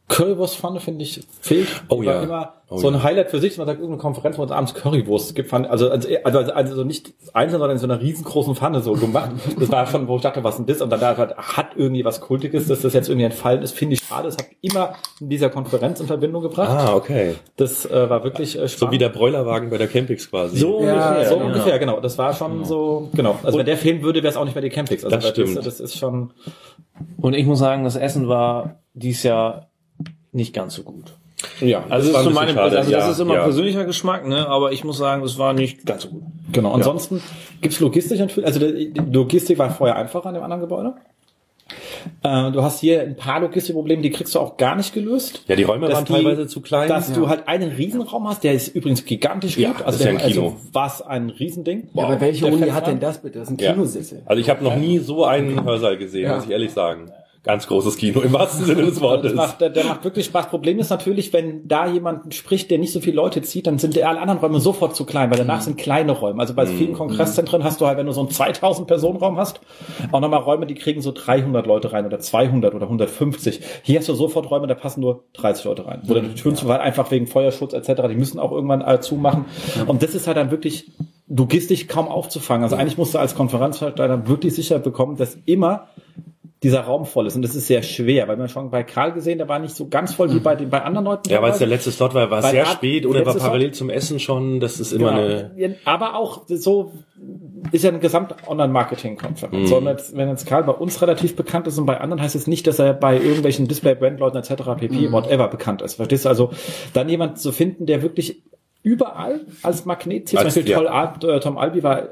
Currywurstpfanne, 0.09 0.81
finde 0.81 1.03
ich, 1.03 1.21
fehlt. 1.41 1.69
Oh 1.89 1.99
War 1.99 2.05
ja. 2.05 2.23
immer 2.23 2.53
Oh 2.69 2.79
so 2.79 2.89
ein 2.89 2.95
ja. 2.95 3.03
Highlight 3.03 3.31
für 3.31 3.41
sich. 3.41 3.57
Man 3.59 3.67
sagt, 3.67 3.79
irgendeine 3.79 4.01
Konferenz, 4.01 4.37
wo 4.39 4.45
es 4.45 4.51
abends 4.51 4.75
Currywurst 4.75 5.35
gibt. 5.35 5.51
Fand, 5.51 5.67
also, 5.69 5.91
also, 5.91 6.09
also, 6.25 6.53
also 6.53 6.85
nicht 6.85 7.13
einzeln, 7.35 7.59
sondern 7.61 7.73
in 7.73 7.79
so 7.79 7.87
einer 7.87 8.01
riesengroßen 8.01 8.55
Pfanne 8.55 8.81
so 8.81 8.93
gemacht. 8.95 9.31
Das 9.59 9.71
war 9.71 9.87
schon, 9.87 10.09
wo 10.09 10.17
ich 10.17 10.23
dachte, 10.23 10.43
was 10.45 10.57
denn 10.57 10.67
das? 10.67 10.81
Und 10.83 10.91
dann 10.91 11.01
da 11.01 11.17
hat, 11.17 11.37
hat 11.37 11.69
irgendwie 11.77 12.05
was 12.05 12.21
Kultiges, 12.21 12.67
dass 12.69 12.81
das 12.81 12.93
jetzt 12.95 13.09
irgendwie 13.09 13.27
entfallen 13.27 13.63
ist, 13.63 13.75
finde 13.75 13.95
ich 13.95 14.01
schade. 14.03 14.25
Das 14.29 14.37
hat 14.37 14.47
immer 14.63 14.95
in 15.21 15.29
dieser 15.31 15.49
Konferenz 15.51 16.01
in 16.01 16.07
Verbindung 16.07 16.43
gebracht. 16.43 16.69
Ah, 16.71 16.95
okay. 16.95 17.35
Das 17.57 17.87
äh, 17.87 18.11
war 18.11 18.25
wirklich 18.25 18.57
äh, 18.57 18.61
So 18.63 18.69
spannend. 18.69 18.93
wie 18.95 18.99
der 18.99 19.09
Broilerwagen 19.11 19.71
bei 19.71 19.79
der 19.79 19.89
Campix 19.89 20.29
quasi. 20.31 20.57
So 20.59 20.83
Ja, 20.83 21.09
ungefähr, 21.11 21.29
so 21.29 21.35
genau. 21.37 21.47
ungefähr, 21.47 21.79
genau. 21.79 22.01
Das 22.01 22.19
war 22.19 22.33
schon 22.35 22.65
so, 22.65 23.09
genau. 23.15 23.39
Also 23.43 23.59
wenn 23.59 23.67
der 23.67 23.77
Film 23.79 24.03
würde, 24.03 24.23
wäre 24.23 24.31
es 24.31 24.37
auch 24.37 24.45
nicht 24.45 24.55
mehr 24.55 24.63
die 24.63 24.71
Campings. 24.71 25.05
Also 25.05 25.17
Das 25.17 25.29
stimmt. 25.29 25.57
Das, 25.57 25.65
das 25.65 25.81
ist 25.81 25.97
schon, 25.99 26.33
Und 27.21 27.35
ich 27.35 27.47
muss 27.47 27.59
sagen, 27.59 27.85
das 27.85 27.97
Essen 27.97 28.29
war 28.29 28.81
dies 28.95 29.23
Jahr 29.23 29.69
nicht 30.35 30.53
ganz 30.55 30.75
so 30.75 30.83
gut. 30.83 31.15
ja. 31.61 31.85
Also, 31.89 32.13
das 32.13 32.19
ist, 32.21 32.25
so 32.25 32.31
meine, 32.31 32.53
schade. 32.53 32.63
also 32.79 32.91
das 32.93 33.07
Ja, 33.07 33.11
ist 33.11 33.19
immer 33.21 33.35
ja. 33.35 33.43
persönlicher 33.45 33.85
Geschmack, 33.85 34.27
ne? 34.27 34.47
aber 34.49 34.73
ich 34.73 34.85
muss 34.85 34.99
sagen, 34.99 35.23
es 35.25 35.39
war 35.39 35.53
nicht 35.53 35.85
ganz 35.87 36.03
so 36.03 36.09
gut. 36.09 36.23
Genau. 36.53 36.73
Ansonsten 36.73 37.23
gibt's 37.61 37.81
Logistik 37.81 38.19
natürlich. 38.19 38.47
Also 38.47 38.61
die 38.61 38.93
Logistik 39.11 39.59
war 39.59 39.71
vorher 39.71 39.97
einfacher 39.97 40.27
an 40.27 40.35
dem 40.35 40.43
anderen 40.43 40.61
Gebäude. 40.61 40.95
Äh, 42.23 42.53
du 42.53 42.63
hast 42.63 42.81
hier 42.81 43.01
ein 43.01 43.17
paar 43.17 43.41
Logistikprobleme, 43.41 44.03
die 44.03 44.11
kriegst 44.11 44.35
du 44.35 44.39
auch 44.41 44.59
gar 44.59 44.77
nicht 44.77 44.93
gelöst. 44.93 45.43
Ja, 45.49 45.57
die 45.57 45.63
Räume 45.63 45.91
waren 45.91 46.05
die- 46.05 46.13
teilweise 46.13 46.47
zu 46.47 46.61
klein. 46.61 46.89
Dass 46.89 47.09
Ja. 47.09 47.15
du 47.15 47.29
halt 47.29 47.49
einen 47.49 47.73
Riesenraum 47.73 48.29
hast, 48.29 48.45
der 48.45 48.53
ist 48.53 48.69
übrigens 48.69 49.05
gigantisch 49.07 49.57
Ja, 49.57 49.71
gut. 49.71 49.79
das 49.81 49.87
Also, 49.87 49.99
ist 50.01 50.05
ja 50.05 50.13
der, 50.13 50.21
ein 50.27 50.31
Kino. 50.33 50.45
also 50.45 50.57
was 50.73 51.01
ein 51.03 51.31
Riesending. 51.31 51.89
Ja, 51.95 52.05
aber 52.05 52.21
welche 52.21 52.47
Uni 52.47 52.69
hat 52.69 52.87
denn 52.87 53.01
das 53.01 53.23
bitte? 53.23 53.39
Das 53.39 53.49
ist 53.49 53.55
ein 53.59 53.65
Ja. 53.65 53.73
Kinosessel. 53.73 54.23
Also 54.27 54.41
ich 54.41 54.51
habe 54.51 54.63
noch 54.63 54.77
nie 54.77 54.99
so 54.99 55.25
einen 55.25 55.65
Hörsaal 55.65 55.97
gesehen, 55.97 56.25
Ja. 56.25 56.35
muss 56.37 56.45
ich 56.45 56.51
ehrlich 56.51 56.73
sagen. 56.73 57.11
Ganz 57.45 57.67
großes 57.67 57.99
Kino 57.99 58.23
im 58.23 58.33
wahrsten 58.33 58.65
Sinne 58.65 58.87
des 58.87 59.03
Wortes. 59.03 59.35
macht, 59.35 59.61
der, 59.61 59.69
der 59.69 59.85
macht 59.85 60.03
wirklich 60.03 60.25
Spaß. 60.25 60.49
Problem 60.49 60.79
ist 60.79 60.89
natürlich, 60.89 61.31
wenn 61.35 61.69
da 61.69 61.87
jemand 61.87 62.35
spricht, 62.35 62.71
der 62.71 62.79
nicht 62.79 62.91
so 62.91 63.01
viele 63.01 63.17
Leute 63.17 63.43
zieht, 63.43 63.67
dann 63.67 63.79
sind 63.79 63.99
alle 63.99 64.19
anderen 64.19 64.41
Räume 64.41 64.61
sofort 64.61 64.97
zu 64.97 65.05
klein, 65.05 65.31
weil 65.31 65.37
danach 65.37 65.61
sind 65.61 65.77
kleine 65.77 66.13
Räume. 66.13 66.41
Also 66.41 66.55
bei 66.55 66.65
vielen 66.65 66.95
Kongresszentren 66.95 67.63
hast 67.63 67.83
du 67.83 67.87
halt, 67.87 67.99
wenn 67.99 68.07
du 68.07 68.13
so 68.13 68.21
einen 68.21 68.31
2000 68.31 68.89
Personen 68.89 69.19
Raum 69.19 69.37
hast, 69.37 69.61
auch 70.11 70.21
nochmal 70.21 70.41
Räume, 70.41 70.65
die 70.65 70.75
kriegen 70.75 71.03
so 71.03 71.13
300 71.13 71.67
Leute 71.67 71.93
rein 71.93 72.07
oder 72.07 72.19
200 72.19 72.75
oder 72.75 72.87
150. 72.87 73.61
Hier 73.83 73.99
hast 73.99 74.09
du 74.09 74.15
sofort 74.15 74.51
Räume, 74.51 74.67
da 74.67 74.75
passen 74.75 75.03
nur 75.03 75.25
30 75.35 75.67
Leute 75.67 75.87
rein. 75.87 76.01
Oder 76.09 76.23
die 76.23 76.35
Türen 76.35 76.57
zu 76.57 76.67
weit 76.67 76.81
einfach 76.81 77.11
wegen 77.11 77.27
Feuerschutz 77.27 77.75
etc. 77.75 78.09
Die 78.09 78.17
müssen 78.17 78.39
auch 78.39 78.53
irgendwann 78.53 78.81
äh, 78.81 79.01
zumachen. 79.01 79.45
Und 79.87 80.03
das 80.03 80.15
ist 80.15 80.27
halt 80.27 80.39
dann 80.39 80.51
wirklich 80.51 80.91
logistisch 81.29 81.87
kaum 81.87 82.09
aufzufangen. 82.09 82.65
Also 82.65 82.77
eigentlich 82.77 82.99
musst 82.99 83.15
du 83.15 83.19
als 83.19 83.35
Konferenzveranstalter 83.35 84.29
wirklich 84.29 84.55
sicher 84.55 84.79
bekommen, 84.79 85.17
dass 85.17 85.37
immer 85.47 85.89
dieser 86.63 86.81
Raum 86.81 87.05
voll 87.05 87.27
ist. 87.27 87.37
Und 87.37 87.43
das 87.43 87.55
ist 87.55 87.67
sehr 87.67 87.83
schwer, 87.83 88.27
weil 88.27 88.39
man 88.39 88.49
schon 88.49 88.71
bei 88.71 88.83
Karl 88.85 89.13
gesehen, 89.13 89.37
der 89.37 89.49
war 89.49 89.59
nicht 89.59 89.75
so 89.75 89.89
ganz 89.89 90.15
voll 90.15 90.33
wie 90.35 90.39
bei, 90.39 90.55
den, 90.55 90.71
bei 90.71 90.81
anderen 90.83 91.05
Leuten. 91.05 91.29
Ja, 91.29 91.43
weil 91.43 91.51
es 91.53 91.59
der 91.59 91.67
letzte 91.67 91.91
Slot 91.91 92.15
war, 92.15 92.31
war 92.31 92.41
Bei 92.41 92.53
sehr 92.53 92.67
Art- 92.67 92.77
spät 92.77 93.05
oder 93.05 93.25
war 93.27 93.35
parallel 93.35 93.73
zum 93.73 93.91
Essen 93.91 94.19
schon. 94.19 94.61
Das 94.61 94.81
ist 94.81 94.93
immer 94.93 95.11
Genau. 95.13 95.51
eine. 95.59 95.77
Aber 95.85 96.17
auch 96.17 96.45
so 96.49 96.93
ist 97.71 97.85
ja 97.85 97.91
eine 97.91 97.99
Gesamt-Online-Marketing-Konferenz. 97.99 99.69
So, 99.69 99.77
und 99.77 99.87
wenn 100.15 100.29
jetzt 100.29 100.47
Karl 100.47 100.65
bei 100.65 100.73
uns 100.73 101.01
relativ 101.03 101.37
bekannt 101.37 101.67
ist 101.67 101.79
und 101.79 101.87
bei 101.87 102.01
anderen 102.01 102.23
heißt 102.23 102.35
es 102.35 102.47
nicht, 102.47 102.67
dass 102.67 102.79
er 102.79 102.95
bei 102.95 103.17
irgendwelchen 103.19 103.69
Display-Brand-Leuten 103.69 104.39
etc. 104.39 104.55
pp. 104.79 105.13
whatever 105.13 105.49
bekannt 105.49 105.83
ist. 105.83 105.95
Verstehst 105.95 106.25
du? 106.25 106.29
Also 106.31 106.51
dann 106.95 107.09
jemand 107.09 107.39
zu 107.39 107.53
finden, 107.53 107.87
der 107.87 108.03
wirklich 108.03 108.43
überall 108.85 109.41
als 109.65 109.85
Magnet 109.87 110.29
Zum 110.29 110.39
Beispiel 110.41 110.69
ja. 110.69 110.79
Toll 111.19 111.31
äh, 111.31 111.41
Tom 111.41 111.59
Albi 111.59 111.83
war 111.83 112.05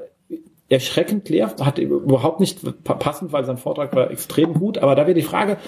erschreckend 0.69 1.29
leer, 1.29 1.55
hat 1.61 1.79
überhaupt 1.79 2.41
nicht 2.41 2.83
pa- 2.83 2.95
passend, 2.95 3.33
weil 3.33 3.45
sein 3.45 3.59
Vortrag 3.59 3.95
war 3.95 4.11
extrem 4.11 4.55
gut. 4.55 4.79
Aber 4.79 4.97
da 4.97 5.03
wäre 5.03 5.15
die 5.15 5.23
Frage, 5.23 5.59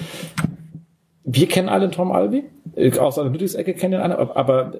wir 1.24 1.46
kennen 1.46 1.68
alle 1.68 1.90
Tom 1.90 2.10
Albi, 2.10 2.44
äh, 2.74 2.98
aus 2.98 3.14
der 3.16 3.24
Analytics-Ecke 3.24 3.74
kennen 3.74 4.00
alle, 4.00 4.18
aber- 4.18 4.36
aber 4.36 4.72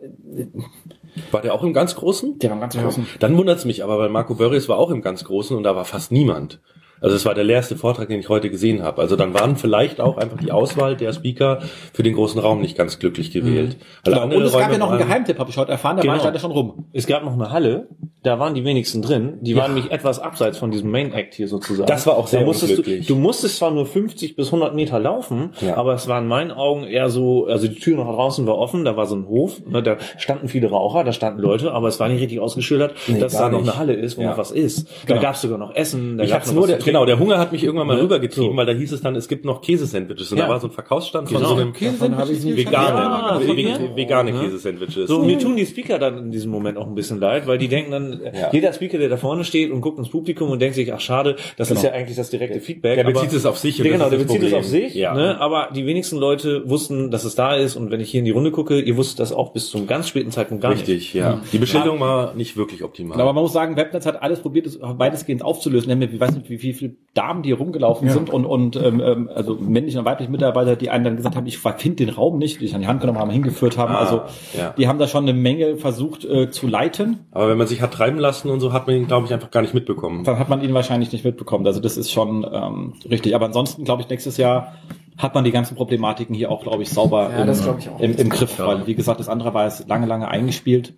War 1.31 1.43
der 1.43 1.54
auch 1.54 1.62
im 1.62 1.73
ganz 1.75 1.95
Großen? 1.95 2.38
der 2.38 2.50
war 2.50 2.59
ganz 2.59 2.76
großen. 2.76 3.07
Dann 3.21 3.37
wundert's 3.37 3.64
mich, 3.66 3.85
aber 3.85 3.99
weil 3.99 4.09
Marco 4.09 4.35
Börries 4.35 4.69
war 4.69 4.78
auch 4.78 4.90
im 4.90 5.02
ganz 5.02 5.25
Großen 5.25 5.57
und 5.57 5.62
da 5.62 5.76
war 5.76 5.85
fast 5.85 6.11
niemand. 6.11 6.61
Also 7.04 7.16
es 7.16 7.25
war 7.26 7.34
der 7.34 7.44
leerste 7.44 7.76
Vortrag, 7.76 8.08
den 8.08 8.18
ich 8.18 8.28
heute 8.28 8.50
gesehen 8.50 8.82
habe. 8.82 9.00
Also 9.02 9.14
dann 9.16 9.34
waren 9.34 9.56
vielleicht 9.56 10.00
auch 10.00 10.16
einfach 10.16 10.38
die 10.38 10.50
Auswahl 10.50 10.96
der 10.96 11.12
Speaker 11.12 11.61
für 11.92 12.02
den 12.02 12.14
großen 12.14 12.40
Raum 12.40 12.61
nicht 12.61 12.76
ganz 12.76 12.99
glücklich 12.99 13.30
gewählt. 13.30 13.76
Weil 14.04 14.14
Genau. 14.14 14.37
Und 14.37 14.42
es 14.42 14.52
gab 14.52 14.73
ja 14.73 14.78
noch 14.78 14.90
einen 14.90 14.99
Geheimtipp, 15.06 15.38
habe 15.38 15.50
ich 15.50 15.56
heute 15.58 15.70
erfahren, 15.73 15.96
der 15.96 16.06
war 16.06 16.14
Genau. 16.14 16.25
leider 16.25 16.38
schon 16.38 16.50
rum. 16.50 16.87
Es 16.92 17.06
gab 17.06 17.25
noch 17.25 17.34
eine 17.34 17.50
Halle, 17.50 17.88
da 18.23 18.38
waren 18.38 18.54
die 18.54 18.64
wenigsten 18.64 19.02
drin. 19.02 19.34
Die 19.42 19.54
waren 19.54 19.75
nämlich 19.75 19.92
etwas 19.92 20.18
abseits 20.18 20.56
von 20.58 20.70
diesem 20.70 20.90
Main 20.90 21.12
Act 21.12 21.34
hier 21.34 21.46
sozusagen. 21.46 21.87
Das 21.87 22.06
war 22.06 22.16
auch 22.16 22.26
sehr 22.26 22.40
da 22.40 22.46
musstest 22.46 22.78
unglücklich. 22.78 23.06
du, 23.06 23.14
du 23.14 23.20
musstest 23.20 23.58
zwar 23.58 23.70
nur 23.70 23.84
50 23.84 24.34
bis 24.34 24.46
100 24.46 24.75
Meter 24.75 24.99
laufen, 24.99 25.50
Ja. 25.61 25.76
aber 25.76 25.92
es 25.94 26.08
war 26.08 26.18
in 26.20 26.26
meinen 26.26 26.50
Augen 26.50 26.84
eher 26.84 27.11
so, 27.11 27.44
also 27.46 27.68
die 27.68 27.75
Tür 27.75 27.99
nach 27.99 28.06
draußen 28.11 28.46
war 28.46 28.56
offen, 28.56 28.84
da 28.87 28.96
war 28.96 29.04
so 29.06 29.14
ein 29.16 29.26
Hof, 29.28 29.61
ne, 29.66 29.82
da 29.82 29.96
standen 30.16 30.49
viele 30.49 30.70
Raucher, 30.70 31.04
da 31.04 31.12
standen 31.12 31.40
Leute, 31.42 31.73
aber 31.73 31.88
es 31.88 32.00
war 32.00 32.08
nicht 32.08 32.23
richtig 32.23 32.40
ausgeschildert, 32.40 32.94
Nee, 33.08 33.18
dass 33.18 33.34
da 33.34 33.50
noch 33.50 33.58
nicht. 33.61 33.68
eine 33.68 33.78
Halle 33.78 33.92
ist, 33.92 34.16
wo 34.16 34.23
Ja. 34.23 34.30
noch 34.30 34.38
was 34.38 34.50
ist. 34.52 34.88
Genau. 35.06 35.16
Da 35.20 35.26
gab 35.26 35.34
es 35.34 35.42
sogar 35.42 35.58
noch 35.58 35.75
Essen, 35.75 36.16
da 36.16 36.25
Ich 36.25 36.30
gab's 36.30 36.46
hab's 36.46 36.49
noch 36.49 36.54
nur, 36.54 36.62
was 36.62 36.70
der, 36.70 36.78
genau, 36.95 37.07
der 37.07 37.19
Hunger 37.19 37.39
hat 37.39 37.53
mich 37.53 37.65
irgendwann 37.65 37.87
mal 37.89 37.97
Ne? 37.97 38.03
rübergetrieben, 38.03 38.51
So. 38.53 38.57
weil 38.57 38.67
da 38.67 38.73
hieß 38.73 38.93
es 38.93 39.03
dann, 39.03 39.17
es 39.17 39.29
gibt 39.29 39.45
noch 39.45 39.61
Käsesandwiches. 39.63 40.31
Und 40.33 40.39
Ja. 40.39 40.45
da 40.45 40.51
war 40.51 40.61
so 40.61 40.69
ein 40.69 40.71
Verkaufsstand 40.73 41.29
von 41.29 41.39
Genau. 41.39 41.49
so 41.51 41.55
einem 41.61 41.73
Davon 41.73 42.17
habe 42.17 42.33
ich 42.33 42.43
nie 42.45 42.57
vegane, 42.57 42.99
Ja, 43.01 43.41
von 43.45 43.57
vegane 43.97 44.31
Ja. 44.31 44.41
Käsesandwiches. 44.43 45.09
So, 45.09 45.23
mir 45.23 45.39
tun 45.39 45.57
die 45.57 45.67
Speaker 45.67 45.99
dann 45.99 46.19
in 46.19 46.31
diesem 46.31 46.51
Moment 46.51 46.79
auch 46.79 46.87
ein 46.87 46.95
bisschen 46.95 47.19
leid, 47.21 47.47
weil 47.47 47.59
die 47.59 47.69
denken 47.69 47.91
dann, 47.91 48.21
Ja. 48.25 48.51
jeder 48.53 48.73
Speaker, 48.73 48.99
der 48.99 49.09
da 49.09 49.17
vorne 49.17 49.45
steht 49.45 49.71
und 49.73 49.81
guckt 49.81 49.99
ins 49.99 50.09
Publikum 50.09 50.51
und 50.51 50.61
denkt 50.63 50.77
sich, 50.77 50.93
ach 50.93 51.01
schade, 51.01 51.37
das 51.57 51.71
ist 51.71 51.83
ja 51.83 51.91
eigentlich 51.93 52.17
das 52.17 52.31
direkte 52.31 52.61
Feedback. 52.61 52.95
Der 52.95 53.05
aber- 53.05 53.13
bezieht 53.15 53.33
es 53.33 53.45
auf 53.47 53.59
sich 53.59 53.79
und 53.81 53.87
Ja, 53.87 53.93
das 53.93 53.99
genau, 53.99 54.05
ist 54.07 54.11
der 54.13 54.19
das 54.19 54.27
bezieht 54.27 54.43
es 54.43 54.51
Problem. 54.53 54.65
auf 54.85 54.91
sich, 54.91 54.95
Ja. 54.95 55.15
ne? 55.15 55.41
aber 55.41 55.69
die 55.75 55.87
wenigsten 55.87 56.17
Leute 56.17 56.69
wussten, 56.69 57.11
dass 57.11 57.25
es 57.25 57.35
da 57.35 57.55
ist 57.57 57.77
und 57.77 57.91
wenn 57.91 58.01
ich 58.01 58.11
hier 58.11 58.21
in 58.21 58.25
die 58.25 58.31
Runde 58.31 58.51
gucke, 58.51 58.81
ihr 58.81 58.97
wusstet 58.97 59.19
das 59.21 59.33
auch 59.33 59.53
bis 59.53 59.71
zum 59.71 59.87
ganz 59.87 60.09
späten 60.09 60.31
Zeitpunkt 60.31 60.63
gar 60.63 60.71
nicht. 60.71 60.81
Richtig, 60.87 61.15
ja. 61.15 61.41
Die 61.53 61.59
Bestellung 61.59 61.99
war 62.01 62.35
nicht 62.35 62.57
wirklich 62.57 62.83
optimal. 62.85 63.21
Aber 63.21 63.33
man 63.33 63.43
muss 63.43 63.53
sagen, 63.53 63.77
Webnetz 63.77 64.07
hat 64.07 64.23
alles 64.23 64.41
probiert, 64.41 64.67
es 64.67 64.79
weitestgehend 64.81 65.43
aufzulösen. 65.45 66.03
Ich 66.03 66.21
weiß 66.21 66.35
nicht, 66.37 66.51
wie, 66.51 66.63
wie 66.63 66.73
viele 66.75 66.97
Damen, 67.14 67.43
die 67.43 67.52
rumgelaufen 67.52 68.11
sind 68.11 68.28
und, 68.28 68.45
und 68.45 68.76
ähm, 68.76 69.00
ähm, 69.00 69.31
also 69.33 69.54
männliche 69.54 70.00
und 70.00 70.04
weibliche 70.04 70.31
Mitarbeiter, 70.31 70.75
die 70.75 70.90
einen 70.90 71.04
dann 71.04 71.16
gesagt 71.16 71.37
haben, 71.37 71.47
ich 71.47 71.59
finde 71.59 72.04
den 72.04 72.09
Raum 72.09 72.38
nicht, 72.38 72.61
die 72.61 72.64
ich 72.64 72.75
an 72.75 72.81
die 72.81 72.88
Hand 72.88 73.00
genommen 73.00 73.21
haben, 73.21 73.31
hingeführt 73.31 73.78
haben. 73.78 73.95
Ah, 73.95 74.00
also 74.00 74.23
ja. 74.59 74.75
die 74.76 74.88
haben 74.88 74.99
da 74.99 75.07
schon 75.07 75.23
eine 75.23 75.33
Menge 75.33 75.76
versucht 75.76 76.25
äh, 76.25 76.50
zu 76.50 76.66
leiten. 76.66 77.26
Aber 77.31 77.49
wenn 77.49 77.59
man 77.59 77.69
sich 77.69 77.81
hat 77.81 77.95
treiben 77.95 78.19
lassen 78.19 78.50
und 78.50 78.61
so, 78.61 78.73
hat 78.73 78.87
man 78.88 78.97
ihn, 78.97 79.07
glaube 79.07 79.26
ich, 79.26 79.33
einfach 79.33 79.50
gar 79.52 79.62
nicht 79.62 79.75
mitbekommen. 79.75 80.25
Dann 80.25 80.38
hat 80.38 80.49
man 80.49 80.62
ihn 80.62 80.75
wahrscheinlich 80.75 81.12
nicht 81.12 81.25
mitbekommen. 81.25 81.66
Also 81.66 81.81
das 81.81 81.97
ist 81.97 82.11
schon 82.11 82.45
ähm, 82.50 82.95
richtig. 83.09 83.35
Aber 83.37 83.47
ansonsten, 83.47 83.85
glaube 83.85 84.02
ich, 84.02 84.09
nächstes 84.09 84.37
Jahr 84.37 84.75
hat 85.16 85.35
man 85.37 85.45
die 85.45 85.52
ganzen 85.52 85.76
Problematiken 85.76 86.35
hier 86.35 86.50
auch, 86.50 86.62
glaube 86.62 86.83
ich, 86.83 86.90
sauber 86.90 87.31
Ja, 87.31 87.45
im, 87.45 87.50
ich 87.78 87.88
auch. 87.88 88.00
im, 88.00 88.16
im 88.16 88.28
Griff. 88.28 88.59
Weil, 88.59 88.88
wie 88.88 88.95
gesagt, 88.97 89.21
das 89.21 89.28
andere 89.28 89.54
war 89.54 89.64
jetzt 89.64 89.88
lange, 89.88 90.07
lange 90.07 90.26
eingespielt. 90.26 90.95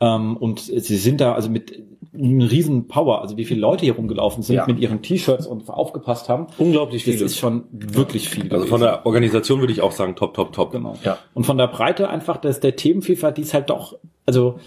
Ähm, 0.00 0.36
und 0.36 0.60
sie 0.60 0.96
sind 0.96 1.20
da 1.20 1.34
also 1.34 1.48
mit 1.48 1.82
einem 2.18 2.40
riesen 2.40 2.88
Power, 2.88 3.22
also 3.22 3.36
wie 3.36 3.44
viele 3.44 3.60
Leute 3.60 3.84
hier 3.84 3.94
rumgelaufen 3.96 4.42
sind 4.42 4.56
Ja. 4.56 4.66
mit 4.66 4.78
ihren 4.78 5.02
T-Shirts 5.02 5.46
und 5.46 5.68
aufgepasst 5.68 6.28
haben. 6.28 6.46
Unglaublich 6.58 7.04
Das 7.04 7.14
viele. 7.14 7.24
ist 7.26 7.38
schon 7.38 7.64
wirklich 7.70 8.28
viel. 8.28 8.44
Also 8.52 8.66
von 8.66 8.80
gewesen. 8.80 8.82
der 8.94 9.06
Organisation 9.06 9.60
würde 9.60 9.72
ich 9.72 9.80
auch 9.82 9.92
sagen, 9.92 10.16
top, 10.16 10.34
top, 10.34 10.52
top. 10.52 10.72
Genau. 10.72 10.94
Ja. 11.04 11.18
Und 11.34 11.44
von 11.46 11.58
der 11.58 11.66
Breite 11.68 12.08
einfach, 12.08 12.36
dass 12.38 12.60
der 12.60 12.76
Themenvielfalt, 12.76 13.36
die 13.36 13.42
ist 13.42 13.54
halt 13.54 13.70
doch, 13.70 13.96
also 14.26 14.58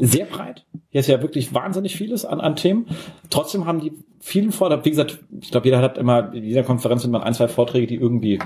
sehr 0.00 0.24
breit. 0.26 0.64
Hier 0.90 1.00
ist 1.00 1.08
ja 1.08 1.20
wirklich 1.22 1.54
wahnsinnig 1.54 1.96
vieles 1.96 2.24
an, 2.24 2.40
an 2.40 2.56
Themen. 2.56 2.86
Trotzdem 3.30 3.66
haben 3.66 3.80
die 3.80 3.92
vielen 4.20 4.52
Vorteile. 4.52 4.84
Wie 4.84 4.90
gesagt, 4.90 5.18
ich 5.40 5.50
glaube, 5.50 5.66
jeder 5.66 5.80
hat 5.80 5.98
immer, 5.98 6.32
in 6.32 6.44
jeder 6.44 6.62
Konferenz 6.62 7.02
sind 7.02 7.10
mal 7.10 7.22
ein, 7.22 7.34
zwei 7.34 7.48
Vorträge, 7.48 7.86
die 7.86 7.96
irgendwie 7.96 8.38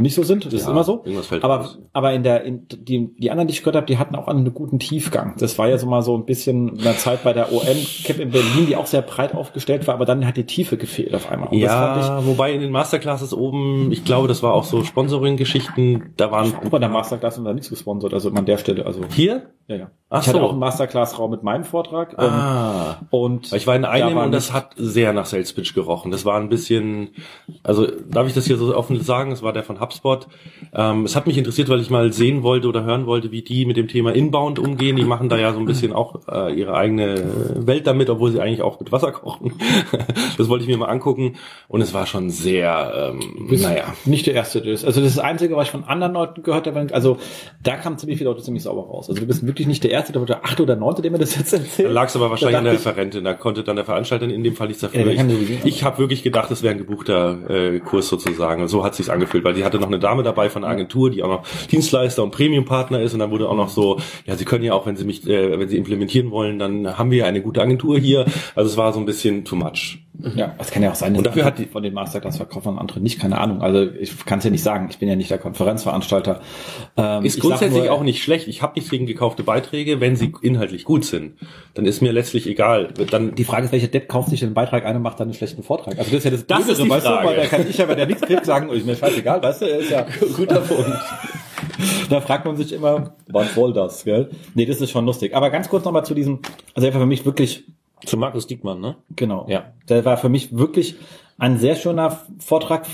nicht 0.00 0.14
so 0.14 0.22
sind. 0.22 0.44
Das 0.46 0.52
ist 0.52 0.64
Ja, 0.64 0.70
immer 0.72 0.84
so. 0.84 1.02
irgendwas 1.04 1.26
fällt 1.26 1.44
Aber, 1.44 1.56
raus. 1.58 1.78
aber 1.92 2.12
in 2.12 2.22
der, 2.22 2.42
in 2.44 2.66
die, 2.68 3.10
die 3.18 3.30
anderen, 3.30 3.48
die 3.48 3.52
ich 3.54 3.60
gehört 3.60 3.76
habe, 3.76 3.86
die 3.86 3.98
hatten 3.98 4.14
auch 4.16 4.28
einen 4.28 4.52
guten 4.54 4.78
Tiefgang. 4.78 5.34
Das 5.38 5.58
war 5.58 5.68
ja 5.68 5.78
so 5.78 5.86
mal 5.86 6.02
so 6.02 6.16
ein 6.16 6.24
bisschen 6.24 6.68
in 6.76 6.82
der 6.82 6.96
Zeit 6.96 7.22
bei 7.24 7.32
der 7.32 7.52
OM 7.52 7.62
Cap 8.04 8.18
in 8.18 8.30
Berlin, 8.30 8.66
die 8.66 8.76
auch 8.76 8.86
sehr 8.86 9.02
breit 9.02 9.34
aufgestellt 9.34 9.86
war, 9.86 9.94
aber 9.94 10.04
dann 10.04 10.26
hat 10.26 10.36
die 10.36 10.44
Tiefe 10.46 10.76
gefehlt 10.76 11.14
auf 11.14 11.30
einmal. 11.30 11.48
Und 11.48 11.60
fand 11.60 12.00
ich, 12.00 12.06
Ja, 12.08 12.26
wobei 12.26 12.52
in 12.52 12.60
den 12.60 12.70
Masterclasses 12.70 13.32
oben, 13.34 13.92
ich 13.92 14.04
glaube, 14.04 14.28
das 14.28 14.42
war 14.42 14.54
auch 14.54 14.64
so 14.64 14.82
Sponsoring-Geschichten, 14.84 16.12
da 16.16 16.30
waren 16.30 16.52
bei 16.70 16.78
der 16.78 16.88
Masterclass 16.88 17.36
haben 17.36 17.44
wir 17.44 17.54
nichts 17.54 17.70
gesponsert, 17.70 18.14
also 18.14 18.30
an 18.30 18.46
der 18.46 18.58
Stelle, 18.58 18.86
also. 18.86 19.00
hier? 19.14 19.50
Ja, 19.68 19.76
ja. 19.76 19.90
Ach 20.08 20.22
ich 20.22 20.28
hatte 20.28 20.38
so. 20.38 20.44
auch 20.44 20.50
einen 20.50 20.58
Masterclass-Raum 20.58 21.30
mit 21.30 21.42
meinem 21.44 21.62
Vortrag. 21.64 22.14
ähm, 22.18 22.28
Ah. 22.30 22.96
Und 23.10 23.52
Ich 23.52 23.66
war 23.68 23.76
in 23.76 23.84
einem 23.84 24.16
da 24.16 24.24
und 24.24 24.32
das 24.32 24.52
hat 24.52 24.72
sehr 24.76 25.12
nach 25.12 25.26
Sales 25.26 25.52
Pitch 25.52 25.74
gerochen. 25.74 26.10
Das 26.10 26.24
war 26.24 26.36
ein 26.40 26.48
bisschen, 26.48 27.10
also 27.62 27.86
darf 28.08 28.26
ich 28.26 28.34
das 28.34 28.46
hier 28.46 28.56
so 28.56 28.74
offen 28.76 29.00
sagen, 29.00 29.30
es 29.30 29.42
war 29.42 29.52
der 29.52 29.62
von 29.62 29.78
HubSpot. 29.90 30.26
Ähm, 30.74 31.04
es 31.04 31.16
hat 31.16 31.26
mich 31.26 31.36
interessiert, 31.36 31.68
weil 31.68 31.80
ich 31.80 31.90
mal 31.90 32.12
sehen 32.12 32.42
wollte 32.42 32.68
oder 32.68 32.84
hören 32.84 33.06
wollte, 33.06 33.30
wie 33.32 33.42
die 33.42 33.66
mit 33.66 33.76
dem 33.76 33.88
Thema 33.88 34.14
Inbound 34.14 34.58
umgehen. 34.58 34.96
Die 34.96 35.04
machen 35.04 35.28
da 35.28 35.36
ja 35.38 35.52
so 35.52 35.58
ein 35.58 35.64
bisschen 35.66 35.92
auch 35.92 36.20
äh, 36.30 36.52
ihre 36.54 36.74
eigene 36.74 37.24
Welt 37.66 37.86
damit, 37.86 38.08
obwohl 38.10 38.30
sie 38.30 38.40
eigentlich 38.40 38.62
auch 38.62 38.78
mit 38.78 38.92
Wasser 38.92 39.12
kochen. 39.12 39.52
das 40.38 40.48
wollte 40.48 40.62
ich 40.64 40.68
mir 40.70 40.76
mal 40.76 40.86
angucken 40.86 41.36
und 41.68 41.80
es 41.80 41.92
war 41.92 42.06
schon 42.06 42.30
sehr, 42.30 43.12
ähm, 43.14 43.48
naja. 43.50 43.84
nicht 44.04 44.26
der 44.26 44.34
erste. 44.34 44.60
der 44.62 44.72
ist- 44.74 44.84
Also 44.84 45.00
das 45.00 45.10
ist 45.10 45.16
das 45.18 45.24
Einzige, 45.24 45.56
was 45.56 45.66
ich 45.66 45.70
von 45.72 45.84
anderen 45.84 46.12
Leuten 46.12 46.42
gehört 46.42 46.66
habe. 46.66 46.86
Also 46.92 47.18
da 47.62 47.76
kamen 47.76 47.98
ziemlich 47.98 48.18
viele 48.18 48.30
Leute 48.30 48.42
ziemlich 48.42 48.62
sauber 48.62 48.82
raus. 48.82 49.08
Also 49.08 49.20
du 49.20 49.26
bist 49.26 49.44
wirklich 49.46 49.66
nicht 49.66 49.82
der 49.84 49.90
erste, 49.90 50.12
der 50.12 50.22
der 50.22 50.44
achte 50.44 50.62
oder 50.62 50.76
neunte, 50.76 51.02
der 51.02 51.10
mir 51.10 51.18
das 51.18 51.34
jetzt 51.36 51.52
Da 51.52 51.56
erzählt. 51.56 51.90
lag 51.92 52.06
es 52.06 52.16
aber 52.16 52.30
wahrscheinlich 52.30 52.56
an 52.58 52.64
der 52.64 52.74
Referentin. 52.74 53.24
Da 53.24 53.34
konnte 53.34 53.64
dann 53.64 53.76
der 53.76 53.84
Veranstalter 53.84 54.26
in 54.28 54.44
dem 54.44 54.54
Fall 54.54 54.68
nichts 54.68 54.82
dafür. 54.82 55.00
Ja, 55.10 55.24
ich 55.24 55.64
ich 55.64 55.84
habe 55.84 55.98
wirklich 55.98 56.22
gedacht, 56.22 56.50
es 56.50 56.62
wäre 56.62 56.74
ein 56.74 56.78
gebuchter 56.78 57.38
äh, 57.50 57.80
Kurs 57.80 58.08
sozusagen. 58.08 58.68
So 58.68 58.84
hat 58.84 58.94
sich's 58.94 59.08
angefühlt, 59.08 59.44
weil 59.44 59.54
die 59.54 59.64
hatte 59.64 59.79
noch 59.80 59.88
eine 59.88 59.98
Dame 59.98 60.22
dabei 60.22 60.50
von 60.50 60.64
einer 60.64 60.72
Agentur, 60.72 61.10
die 61.10 61.22
auch 61.22 61.28
noch 61.28 61.46
Dienstleister 61.70 62.22
und 62.22 62.30
Premium-Partner 62.30 63.00
ist. 63.00 63.12
Und 63.12 63.20
dann 63.20 63.30
wurde 63.30 63.48
auch 63.48 63.56
noch 63.56 63.68
so, 63.68 63.98
ja, 64.26 64.36
sie 64.36 64.44
können 64.44 64.64
ja 64.64 64.74
auch, 64.74 64.86
wenn 64.86 64.96
sie 64.96 65.04
mich, 65.04 65.26
äh, 65.26 65.58
wenn 65.58 65.68
sie 65.68 65.76
implementieren 65.76 66.30
wollen, 66.30 66.58
dann 66.58 66.98
haben 66.98 67.10
wir 67.10 67.18
ja 67.18 67.24
eine 67.26 67.42
gute 67.42 67.62
Agentur 67.62 67.98
hier. 67.98 68.26
Also 68.54 68.70
es 68.70 68.76
war 68.76 68.92
so 68.92 69.00
ein 69.00 69.06
bisschen 69.06 69.44
too 69.44 69.56
much. 69.56 69.98
Ja, 70.36 70.54
das 70.58 70.70
kann 70.70 70.82
ja 70.82 70.90
auch 70.90 70.94
sein. 70.94 71.12
dass 71.12 71.18
Und 71.18 71.26
dafür 71.26 71.44
hat 71.44 71.58
die 71.58 71.66
von 71.66 71.82
den 71.82 71.94
Masterclass-Verkäufern 71.94 72.78
andere 72.78 73.00
nicht, 73.00 73.20
keine 73.20 73.38
Ahnung. 73.38 73.62
Also 73.62 73.82
ich 73.98 74.24
kann 74.26 74.38
es 74.38 74.44
ja 74.44 74.50
nicht 74.50 74.62
sagen. 74.62 74.88
Ich 74.90 74.98
bin 74.98 75.08
ja 75.08 75.16
nicht 75.16 75.30
der 75.30 75.38
Konferenzveranstalter. 75.38 76.40
Ähm, 76.96 77.24
Ist 77.24 77.40
grundsätzlich 77.40 77.84
nur, 77.84 77.92
auch 77.92 78.02
nicht 78.02 78.22
schlecht. 78.22 78.48
Ich 78.48 78.62
habe 78.62 78.74
nichts 78.74 78.90
gegen 78.90 79.06
gekaufte 79.06 79.42
Beiträge, 79.42 80.00
wenn 80.00 80.16
sie 80.16 80.32
inhaltlich 80.42 80.84
gut 80.84 81.04
sind. 81.04 81.34
Dann 81.74 81.84
ist 81.86 82.00
mir 82.02 82.12
letztlich 82.12 82.46
egal. 82.46 82.88
Dann 83.10 83.34
Die 83.34 83.44
Frage 83.44 83.66
ist, 83.66 83.72
welcher 83.72 83.88
Depp 83.88 84.08
kauft 84.08 84.30
sich 84.30 84.40
den 84.40 84.54
Beitrag 84.54 84.84
ein 84.84 84.96
und 84.96 85.02
macht 85.02 85.20
dann 85.20 85.28
einen 85.28 85.34
schlechten 85.34 85.62
Vortrag? 85.62 85.98
Also 85.98 86.10
das 86.10 86.18
ist 86.18 86.24
ja 86.24 86.30
das, 86.30 86.46
Das 86.46 86.64
Blödere, 86.64 86.88
weißt 86.88 87.06
Frage. 87.06 87.22
du, 87.22 87.28
weil 87.28 87.36
da 87.36 87.46
kann 87.46 87.68
ich 87.68 87.78
ja, 87.78 87.88
wenn 87.88 87.96
der 87.96 88.06
nichts 88.06 88.22
kriegt, 88.22 88.44
sagen, 88.46 88.68
oh, 88.70 88.72
ist 88.72 88.86
mir 88.86 88.96
scheißegal, 88.96 89.42
weißt 89.42 89.62
du, 89.62 89.66
er 89.66 89.78
ist 89.78 89.90
ja 89.90 90.06
guter 90.36 90.60
Punkt. 90.60 90.98
Da 92.08 92.20
fragt 92.20 92.44
man 92.44 92.56
sich 92.56 92.72
immer, 92.72 93.14
was 93.28 93.54
soll 93.54 93.72
das, 93.72 94.04
gell? 94.04 94.30
Nee, 94.54 94.66
das 94.66 94.80
ist 94.80 94.90
schon 94.90 95.06
lustig. 95.06 95.34
Aber 95.34 95.50
ganz 95.50 95.68
kurz 95.68 95.84
nochmal 95.84 96.04
zu 96.04 96.14
diesem, 96.14 96.40
also 96.74 96.92
war 96.92 97.00
für 97.00 97.06
mich 97.06 97.24
wirklich, 97.24 97.64
Zu 98.04 98.16
Markus 98.16 98.46
Diekmann, 98.46 98.80
ne? 98.80 98.96
genau. 99.16 99.46
Ja. 99.48 99.72
Der 99.88 100.04
war 100.04 100.16
für 100.16 100.28
mich 100.28 100.56
wirklich 100.56 100.96
ein 101.38 101.58
sehr 101.58 101.74
schöner 101.74 102.20
Vortrag, 102.38 102.86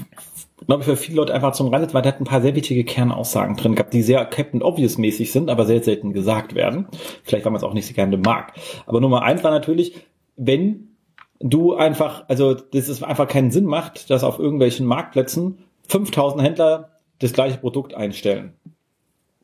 glaube 0.66 0.82
ich, 0.82 0.88
für 0.88 0.96
viele 0.96 1.16
Leute 1.16 1.34
einfach 1.34 1.52
zum 1.52 1.68
Reinsetzen, 1.68 1.94
weil 1.94 2.02
der 2.02 2.12
hat 2.12 2.20
ein 2.20 2.24
paar 2.24 2.40
sehr 2.40 2.54
wichtige 2.54 2.84
Kernaussagen 2.84 3.56
drin 3.56 3.74
gehabt, 3.74 3.92
die 3.92 4.02
sehr 4.02 4.24
Captain 4.24 4.62
Obvious 4.62 4.98
mäßig 4.98 5.32
sind, 5.32 5.50
aber 5.50 5.66
sehr 5.66 5.82
selten 5.82 6.12
gesagt 6.12 6.54
werden. 6.54 6.86
Vielleicht, 7.24 7.44
weil 7.44 7.52
man 7.52 7.58
es 7.58 7.64
auch 7.64 7.74
nicht 7.74 7.86
so 7.86 7.94
gerne 7.94 8.16
mag. 8.16 8.52
Aber 8.86 9.00
Nummer 9.00 9.22
eins 9.22 9.42
war 9.42 9.50
natürlich, 9.50 9.94
wenn 10.36 10.96
du 11.40 11.74
einfach, 11.74 12.24
also 12.28 12.54
das 12.54 12.88
ist 12.88 13.02
einfach 13.02 13.28
keinen 13.28 13.50
Sinn 13.50 13.66
macht, 13.66 14.10
dass 14.10 14.24
auf 14.24 14.38
irgendwelchen 14.38 14.86
Marktplätzen 14.86 15.58
5000 15.88 16.42
Händler 16.42 16.90
das 17.18 17.32
gleiche 17.32 17.58
Produkt 17.58 17.94
einstellen. 17.94 18.54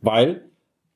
Weil 0.01 0.52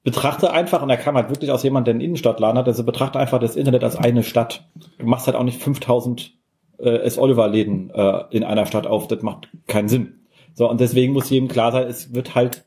betrachte 0.06 0.52
einfach, 0.52 0.82
und 0.82 0.88
da 0.88 0.96
kam 0.96 1.16
halt 1.16 1.30
wirklich 1.30 1.50
aus 1.50 1.64
jemand, 1.64 1.88
der 1.88 1.92
einen 1.94 2.00
Innenstadtladen 2.00 2.56
hat, 2.56 2.68
also 2.68 2.84
betrachte 2.84 3.18
einfach 3.18 3.40
das 3.40 3.56
Internet 3.56 3.82
als 3.82 3.96
eine 3.96 4.22
Stadt. 4.22 4.64
Du 4.98 5.04
machst 5.06 5.26
halt 5.26 5.36
auch 5.36 5.42
nicht 5.42 5.60
5000 5.60 6.32
äh, 6.78 6.90
S. 6.98 7.18
Oliver-Läden 7.18 7.90
äh, 7.90 8.22
in 8.30 8.44
einer 8.44 8.66
Stadt 8.66 8.86
auf, 8.86 9.08
das 9.08 9.22
macht 9.22 9.48
keinen 9.66 9.88
Sinn. 9.88 10.20
So, 10.54 10.70
und 10.70 10.80
deswegen 10.80 11.12
muss 11.12 11.28
jedem 11.28 11.48
klar 11.48 11.72
sein, 11.72 11.88
es 11.88 12.14
wird 12.14 12.36
halt, 12.36 12.66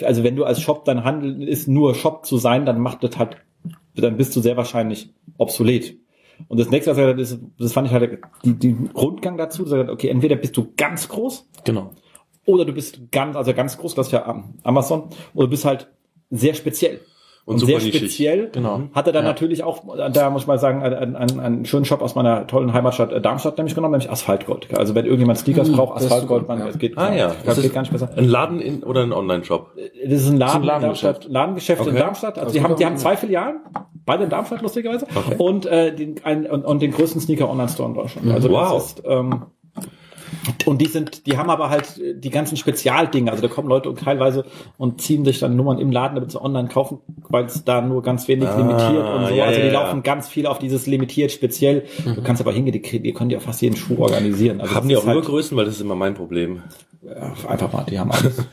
also 0.00 0.22
wenn 0.22 0.36
du 0.36 0.44
als 0.44 0.62
Shop 0.62 0.84
dein 0.84 1.02
Handel 1.02 1.42
ist, 1.48 1.66
nur 1.66 1.96
Shop 1.96 2.24
zu 2.24 2.38
sein, 2.38 2.64
dann 2.64 2.78
macht 2.78 3.02
das 3.02 3.18
halt, 3.18 3.36
dann 3.96 4.16
bist 4.16 4.36
du 4.36 4.40
sehr 4.40 4.56
wahrscheinlich 4.56 5.12
obsolet. 5.38 5.96
Und 6.46 6.60
das 6.60 6.70
nächste, 6.70 6.92
was 6.92 6.98
er 6.98 7.18
ist, 7.18 7.40
das 7.58 7.72
fand 7.72 7.88
ich 7.88 7.94
halt 7.94 8.20
die, 8.44 8.54
die 8.54 8.76
Rundgang 8.94 9.36
dazu, 9.38 9.64
sagt, 9.64 9.90
okay, 9.90 10.06
entweder 10.08 10.36
bist 10.36 10.56
du 10.56 10.72
ganz 10.76 11.08
groß 11.08 11.48
Genau. 11.64 11.90
oder 12.44 12.64
du 12.64 12.72
bist 12.72 13.10
ganz, 13.10 13.34
also 13.34 13.52
ganz 13.54 13.76
groß, 13.76 13.96
das 13.96 14.06
ist 14.06 14.12
ja 14.12 14.24
Am- 14.24 14.54
Amazon, 14.62 15.08
oder 15.34 15.46
du 15.48 15.50
bist 15.50 15.64
halt 15.64 15.88
sehr 16.30 16.54
speziell. 16.54 17.00
Und 17.44 17.54
Und, 17.54 17.58
super 17.60 17.78
sehr 17.78 17.92
speziell 17.92 18.50
Genau. 18.50 18.80
hat 18.92 19.06
er 19.06 19.12
dann 19.12 19.22
Ja. 19.22 19.28
natürlich 19.30 19.62
auch, 19.62 19.84
da 20.12 20.30
muss 20.30 20.42
ich 20.42 20.48
mal 20.48 20.58
sagen, 20.58 20.82
einen, 20.82 21.14
einen, 21.14 21.38
einen 21.38 21.64
schönen 21.64 21.84
Shop 21.84 22.02
aus 22.02 22.16
meiner 22.16 22.48
tollen 22.48 22.72
Heimatstadt 22.72 23.12
äh, 23.12 23.20
Darmstadt 23.20 23.56
nämlich 23.56 23.76
genommen, 23.76 23.92
nämlich 23.92 24.10
Asphaltgold. 24.10 24.66
Also 24.76 24.96
wenn 24.96 25.04
irgendjemand 25.04 25.38
Sneakers 25.38 25.70
braucht, 25.70 25.94
das 25.94 26.02
ist 26.06 26.10
Asphaltgold, 26.10 26.48
man, 26.48 26.58
ja. 26.58 26.66
es 26.66 26.76
geht, 26.78 26.98
Ah 26.98 27.14
ja, 27.14 27.28
das 27.28 27.44
das 27.44 27.56
geht 27.58 27.64
ist 27.66 27.72
gar 27.74 27.82
nicht 27.82 27.92
besser. 27.92 28.10
ein 28.16 28.24
Laden 28.24 28.60
in, 28.60 28.82
oder 28.82 29.04
ein 29.04 29.12
Online-Shop. 29.12 29.70
Das 29.76 30.22
ist 30.22 30.28
ein 30.28 30.38
Laden 30.38 30.56
ein 30.56 30.62
in 30.62 30.66
Ladengeschäft. 30.66 31.04
Darmstadt, 31.22 31.32
Ladengeschäft 31.32 31.82
in 31.82 31.88
Okay. 31.90 31.98
Darmstadt. 32.00 32.34
Also 32.38 32.44
Das 32.46 32.52
die 32.54 32.62
haben, 32.62 32.74
die 32.74 32.84
auch 32.84 32.88
haben 32.90 32.96
zwei 32.96 33.16
Filialen. 33.16 33.60
Beide 34.04 34.24
in 34.24 34.30
Darmstadt, 34.30 34.62
lustigerweise. 34.62 35.06
Und, 35.38 35.66
äh, 35.66 35.94
den, 35.94 36.16
ein, 36.24 36.46
und, 36.50 36.64
und 36.64 36.82
den 36.82 36.90
größten 36.90 37.20
Sneaker-Online-Store 37.20 37.88
in 37.90 37.94
Deutschland. 37.94 38.32
Also 38.32 38.50
Wow. 38.50 38.72
das 38.72 38.86
ist, 38.86 39.02
ähm, 39.06 39.42
und 40.64 40.80
die 40.80 40.86
sind, 40.86 41.26
die 41.26 41.36
haben 41.36 41.50
aber 41.50 41.70
halt 41.70 41.98
äh, 41.98 42.14
die 42.14 42.30
ganzen 42.30 42.56
Spezialdinge. 42.56 43.30
Also 43.30 43.42
da 43.42 43.48
kommen 43.48 43.68
Leute 43.68 43.88
und 43.88 43.98
teilweise 43.98 44.44
und 44.78 45.00
ziehen 45.00 45.24
sich 45.24 45.38
dann 45.38 45.56
Nummern 45.56 45.78
im 45.78 45.90
Laden, 45.90 46.14
damit 46.14 46.32
sie 46.32 46.40
online 46.40 46.68
kaufen, 46.68 46.98
weil 47.28 47.44
es 47.46 47.64
da 47.64 47.80
nur 47.80 48.02
ganz 48.02 48.28
wenig 48.28 48.48
limitiert 48.56 49.06
und 49.06 49.26
so. 49.26 49.34
ja, 49.34 49.44
also 49.44 49.60
die 49.60 49.66
ja, 49.66 49.72
ja. 49.72 49.82
laufen 49.82 50.02
ganz 50.02 50.28
viel 50.28 50.46
auf 50.46 50.58
dieses 50.58 50.86
limitiert 50.86 51.32
speziell. 51.32 51.84
Du 52.04 52.22
kannst 52.22 52.42
aber 52.42 52.52
hingehen, 52.52 52.72
die, 52.72 53.00
die 53.00 53.12
können 53.12 53.30
dir 53.30 53.40
fast 53.40 53.62
jeden 53.62 53.76
Schuh 53.76 53.98
organisieren. 53.98 54.60
Also 54.60 54.74
Haben 54.74 54.88
die 54.88 54.96
auch 54.96 55.04
nur 55.04 55.14
halt, 55.14 55.24
Größen, 55.24 55.56
weil 55.56 55.64
das 55.64 55.74
ist 55.74 55.80
immer 55.80 55.96
mein 55.96 56.14
Problem. 56.14 56.62
Ja, 57.02 57.48
einfach 57.48 57.72
mal, 57.72 57.84
die 57.84 57.98
haben 57.98 58.10
alles. 58.10 58.36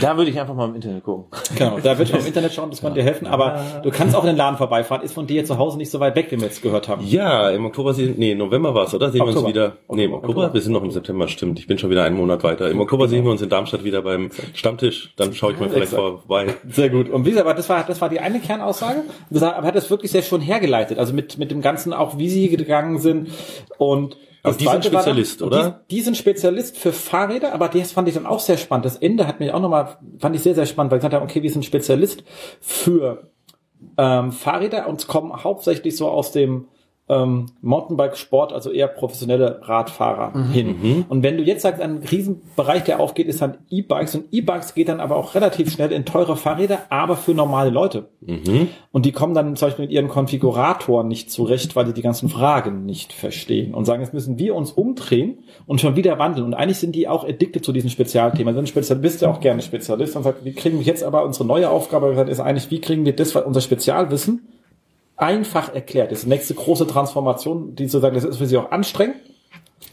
Da 0.00 0.16
würde 0.16 0.30
ich 0.30 0.38
einfach 0.38 0.54
mal 0.54 0.68
im 0.68 0.74
Internet 0.74 1.02
gucken. 1.02 1.26
genau, 1.56 1.78
da 1.80 1.98
wird 1.98 2.10
man 2.12 2.20
im 2.20 2.26
Internet 2.26 2.52
schauen, 2.52 2.70
das 2.70 2.80
kann 2.80 2.94
dir 2.94 3.02
helfen. 3.02 3.26
Aber 3.26 3.80
du 3.82 3.90
kannst 3.90 4.14
auch 4.14 4.22
in 4.22 4.28
den 4.28 4.36
Laden 4.36 4.56
vorbeifahren. 4.56 5.02
Ist 5.02 5.14
von 5.14 5.26
dir 5.26 5.44
zu 5.44 5.58
Hause 5.58 5.78
nicht 5.78 5.90
so 5.90 5.98
weit 5.98 6.14
weg, 6.14 6.26
wie 6.30 6.36
wir 6.36 6.44
jetzt 6.44 6.62
gehört 6.62 6.88
haben. 6.88 7.04
Ja, 7.04 7.50
im 7.50 7.64
Oktober, 7.64 7.94
sehen, 7.94 8.14
nee, 8.18 8.34
November 8.34 8.74
war 8.74 8.84
es, 8.84 8.94
oder? 8.94 9.10
Sehen 9.10 9.20
wir 9.20 9.28
Oktober. 9.28 9.46
uns 9.46 9.48
wieder. 9.48 9.76
Nee, 9.90 10.04
im 10.04 10.14
Oktober, 10.14 10.52
wir 10.52 10.60
sind 10.60 10.72
noch 10.72 10.82
im 10.82 10.90
September, 10.90 11.26
stimmt. 11.28 11.58
Ich 11.58 11.66
bin 11.66 11.78
schon 11.78 11.90
wieder 11.90 12.04
einen 12.04 12.16
Monat 12.16 12.44
weiter. 12.44 12.70
Im 12.70 12.80
Oktober 12.80 13.08
sehen 13.08 13.24
wir 13.24 13.30
uns 13.30 13.42
in 13.42 13.48
Darmstadt 13.48 13.84
wieder 13.84 14.02
beim 14.02 14.30
Stammtisch. 14.54 15.12
Dann 15.16 15.34
schaue 15.34 15.52
ich 15.52 15.60
mal 15.60 15.68
vielleicht 15.68 15.92
Exakt. 15.92 16.20
vorbei. 16.20 16.54
Sehr 16.70 16.90
gut. 16.90 17.08
Und 17.08 17.24
wie 17.24 17.30
gesagt, 17.30 17.46
aber 17.46 17.56
das 17.56 17.68
war, 17.68 17.84
das 17.84 18.00
war 18.00 18.08
die 18.08 18.20
eine 18.20 18.40
Kernaussage. 18.40 19.02
Aber 19.34 19.66
hat 19.66 19.74
das 19.74 19.90
wirklich 19.90 20.12
sehr 20.12 20.22
schon 20.22 20.40
hergeleitet. 20.40 20.98
Also 20.98 21.12
mit, 21.12 21.38
mit 21.38 21.50
dem 21.50 21.60
Ganzen 21.62 21.92
auch, 21.92 22.18
wie 22.18 22.28
sie 22.28 22.48
gegangen 22.48 22.98
sind. 22.98 23.28
Und 23.78 24.16
Aber 24.42 24.52
das 24.52 24.56
die 24.58 24.64
sind 24.64 24.74
war 24.74 24.82
Spezialist, 25.02 25.42
und 25.42 25.48
oder? 25.48 25.82
Die, 25.90 25.96
die 25.96 26.02
sind 26.02 26.16
Spezialist 26.16 26.78
für 26.78 26.92
Fahrräder, 26.92 27.52
aber 27.52 27.68
das 27.68 27.92
fand 27.92 28.08
ich 28.08 28.14
dann 28.14 28.26
auch 28.26 28.40
sehr 28.40 28.56
spannend. 28.56 28.84
Das 28.84 28.96
Ende 28.96 29.26
hat 29.26 29.40
mich 29.40 29.52
auch 29.52 29.60
nochmal, 29.60 29.98
fand 30.18 30.36
ich 30.36 30.42
sehr, 30.42 30.54
sehr 30.54 30.66
spannend, 30.66 30.92
weil 30.92 30.98
ich 30.98 31.04
habe, 31.04 31.20
okay, 31.20 31.42
wir 31.42 31.50
sind 31.50 31.64
Spezialist 31.64 32.22
für 32.60 33.30
ähm, 33.96 34.32
Fahrräder 34.32 34.88
und 34.88 35.06
kommen 35.08 35.44
hauptsächlich 35.44 35.96
so 35.96 36.08
aus 36.08 36.32
dem 36.32 36.68
ähm, 37.08 37.46
Mountainbike-Sport, 37.62 38.52
also 38.52 38.70
eher 38.70 38.88
professionelle 38.88 39.60
Radfahrer 39.62 40.36
Mhm. 40.36 40.50
hin. 40.52 41.04
Und 41.08 41.22
wenn 41.22 41.36
du 41.36 41.42
jetzt 41.42 41.62
sagst, 41.62 41.80
ein 41.80 41.98
Riesenbereich, 41.98 42.84
der 42.84 43.00
aufgeht, 43.00 43.26
ist 43.26 43.40
dann 43.40 43.58
E-Bikes 43.70 44.14
und 44.14 44.24
E-Bikes 44.32 44.74
geht 44.74 44.88
dann 44.88 45.00
aber 45.00 45.16
auch 45.16 45.34
relativ 45.34 45.70
schnell 45.72 45.92
in 45.92 46.04
teure 46.04 46.36
Fahrräder, 46.36 46.80
aber 46.90 47.16
für 47.16 47.32
normale 47.34 47.70
Leute. 47.70 48.08
Mhm. 48.20 48.68
Und 48.92 49.06
die 49.06 49.12
kommen 49.12 49.34
dann 49.34 49.56
zum 49.56 49.68
Beispiel 49.68 49.86
mit 49.86 49.92
ihren 49.92 50.08
Konfiguratoren 50.08 51.08
nicht 51.08 51.30
zurecht, 51.30 51.76
weil 51.76 51.86
die 51.86 51.92
die 51.92 52.02
ganzen 52.02 52.28
Fragen 52.28 52.84
nicht 52.84 53.12
verstehen 53.12 53.74
und 53.74 53.84
sagen, 53.84 54.02
jetzt 54.02 54.14
müssen 54.14 54.38
wir 54.38 54.54
uns 54.54 54.72
umdrehen 54.72 55.38
und 55.66 55.80
schon 55.80 55.96
wieder 55.96 56.18
wandeln. 56.18 56.46
Und 56.46 56.54
eigentlich 56.54 56.78
sind 56.78 56.94
die 56.94 57.08
auch 57.08 57.24
addicted 57.24 57.64
zu 57.64 57.72
diesen 57.72 57.90
Spezialthemen. 57.90 58.48
Also 58.48 58.60
ein 58.60 58.66
Spezialist 58.66 59.02
bist 59.02 59.22
ja 59.22 59.30
auch 59.30 59.40
gerne 59.40 59.62
Spezialist 59.62 60.16
und 60.16 60.22
sagt, 60.22 60.44
wie 60.44 60.52
kriegen 60.52 60.78
wir 60.78 60.86
jetzt 60.86 61.02
aber 61.02 61.24
unsere 61.24 61.46
neue 61.46 61.70
Aufgabe 61.70 62.08
ist 62.28 62.40
eigentlich, 62.40 62.70
wie 62.70 62.80
kriegen 62.80 63.04
wir 63.04 63.14
das, 63.14 63.34
was 63.34 63.44
unser 63.44 63.60
Spezialwissen 63.60 64.48
einfach 65.18 65.74
erklärt. 65.74 66.10
Das 66.10 66.20
ist 66.20 66.24
die 66.24 66.30
nächste 66.30 66.54
große 66.54 66.86
Transformation, 66.86 67.74
die 67.74 67.88
zu 67.88 67.98
sagen, 67.98 68.14
das 68.14 68.24
ist 68.24 68.38
für 68.38 68.46
sie 68.46 68.56
auch 68.56 68.70
anstrengend. 68.70 69.16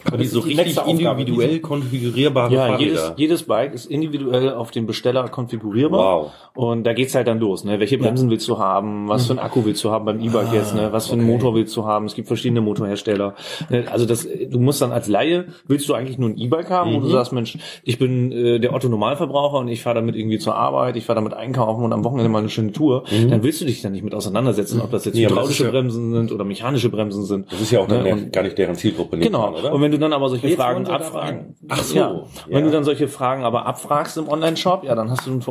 Aber 0.07 0.17
die 0.17 0.25
so 0.27 0.41
die 0.41 0.53
richtig 0.53 0.77
Aufgabe. 0.77 1.21
individuell 1.21 1.59
konfigurierbare 1.59 2.53
Ja, 2.53 2.77
jedes, 2.77 2.99
Fahrräder. 2.99 3.13
jedes 3.19 3.43
Bike 3.43 3.73
ist 3.73 3.85
individuell 3.87 4.51
auf 4.53 4.71
den 4.71 4.85
Besteller 4.85 5.27
konfigurierbar. 5.29 6.21
Wow. 6.23 6.31
Und 6.53 6.83
da 6.85 6.93
geht's 6.93 7.15
halt 7.15 7.27
dann 7.27 7.39
los. 7.39 7.63
Ne? 7.63 7.79
Welche 7.79 7.97
Bremsen 7.97 8.29
willst 8.29 8.47
du 8.47 8.57
haben? 8.59 9.09
Was 9.09 9.25
für 9.25 9.31
einen 9.33 9.39
Akku 9.39 9.65
willst 9.65 9.83
du 9.83 9.89
haben 9.91 10.05
beim 10.05 10.21
E-Bike 10.21 10.53
jetzt? 10.53 10.73
Ne? 10.75 10.89
Was 10.91 11.07
für 11.07 11.13
einen 11.13 11.25
Motor 11.25 11.55
willst 11.55 11.75
du 11.75 11.85
haben? 11.85 12.05
Es 12.05 12.15
gibt 12.15 12.27
verschiedene 12.27 12.61
Motorhersteller. 12.61 13.33
Ne? 13.69 13.85
Also 13.91 14.05
das, 14.05 14.25
du 14.49 14.59
musst 14.59 14.81
dann 14.81 14.91
als 14.91 15.07
Laie, 15.07 15.45
willst 15.67 15.89
du 15.89 15.93
eigentlich 15.93 16.17
nur 16.17 16.29
ein 16.29 16.37
E-Bike 16.37 16.69
haben, 16.69 16.93
wo 16.93 16.99
du 16.99 17.07
sagst, 17.09 17.33
Mensch, 17.33 17.57
ich 17.83 17.97
bin 17.99 18.31
äh, 18.31 18.59
der 18.59 18.73
Otto-Normalverbraucher 18.73 19.57
und 19.57 19.67
ich 19.67 19.81
fahre 19.81 19.95
damit 19.95 20.15
irgendwie 20.15 20.39
zur 20.39 20.55
Arbeit, 20.55 20.95
ich 20.95 21.05
fahre 21.05 21.15
damit 21.19 21.33
einkaufen 21.33 21.83
und 21.83 21.91
am 21.93 22.03
Wochenende 22.03 22.29
mal 22.29 22.39
eine 22.39 22.49
schöne 22.49 22.71
Tour. 22.71 23.03
Dann 23.29 23.43
willst 23.43 23.59
du 23.61 23.65
dich 23.65 23.81
dann 23.81 23.91
nicht 23.91 24.03
mit 24.03 24.13
auseinandersetzen, 24.13 24.81
ob 24.81 24.91
das 24.91 25.05
jetzt 25.05 25.17
Ja, 25.17 25.29
hydraulische 25.29 25.65
ja- 25.65 25.71
Bremsen 25.71 26.13
sind 26.13 26.31
oder 26.31 26.43
mechanische 26.45 26.89
Bremsen 26.89 27.25
sind. 27.25 27.51
Das 27.51 27.59
ist 27.59 27.71
ja 27.71 27.79
auch 27.81 27.87
Ne? 27.87 28.03
Und- 28.11 28.31
gar 28.33 28.43
nicht 28.43 28.57
deren 28.57 28.75
Zielgruppe. 28.75 29.17
Genau. 29.17 29.47
an, 29.47 29.53
oder? 29.55 29.73
Und 29.73 29.81
wenn 29.81 29.91
du 29.95 30.01
dann 30.01 30.13
aber 30.13 30.29
solche 30.29 30.49
Fragen 30.49 30.85
abfragen. 30.87 31.55
Ach 31.69 31.83
so, 31.83 31.95
ja. 31.95 32.11
ja. 32.13 32.23
Wenn 32.47 32.65
du 32.65 32.71
dann 32.71 32.83
solche 32.83 33.07
Fragen 33.07 33.43
aber 33.43 33.65
abfragst 33.65 34.17
im 34.17 34.27
Online-Shop, 34.29 34.83
ja, 34.83 34.95
dann 34.95 35.09
hast 35.09 35.25
du 35.25 35.31
einen 35.31 35.41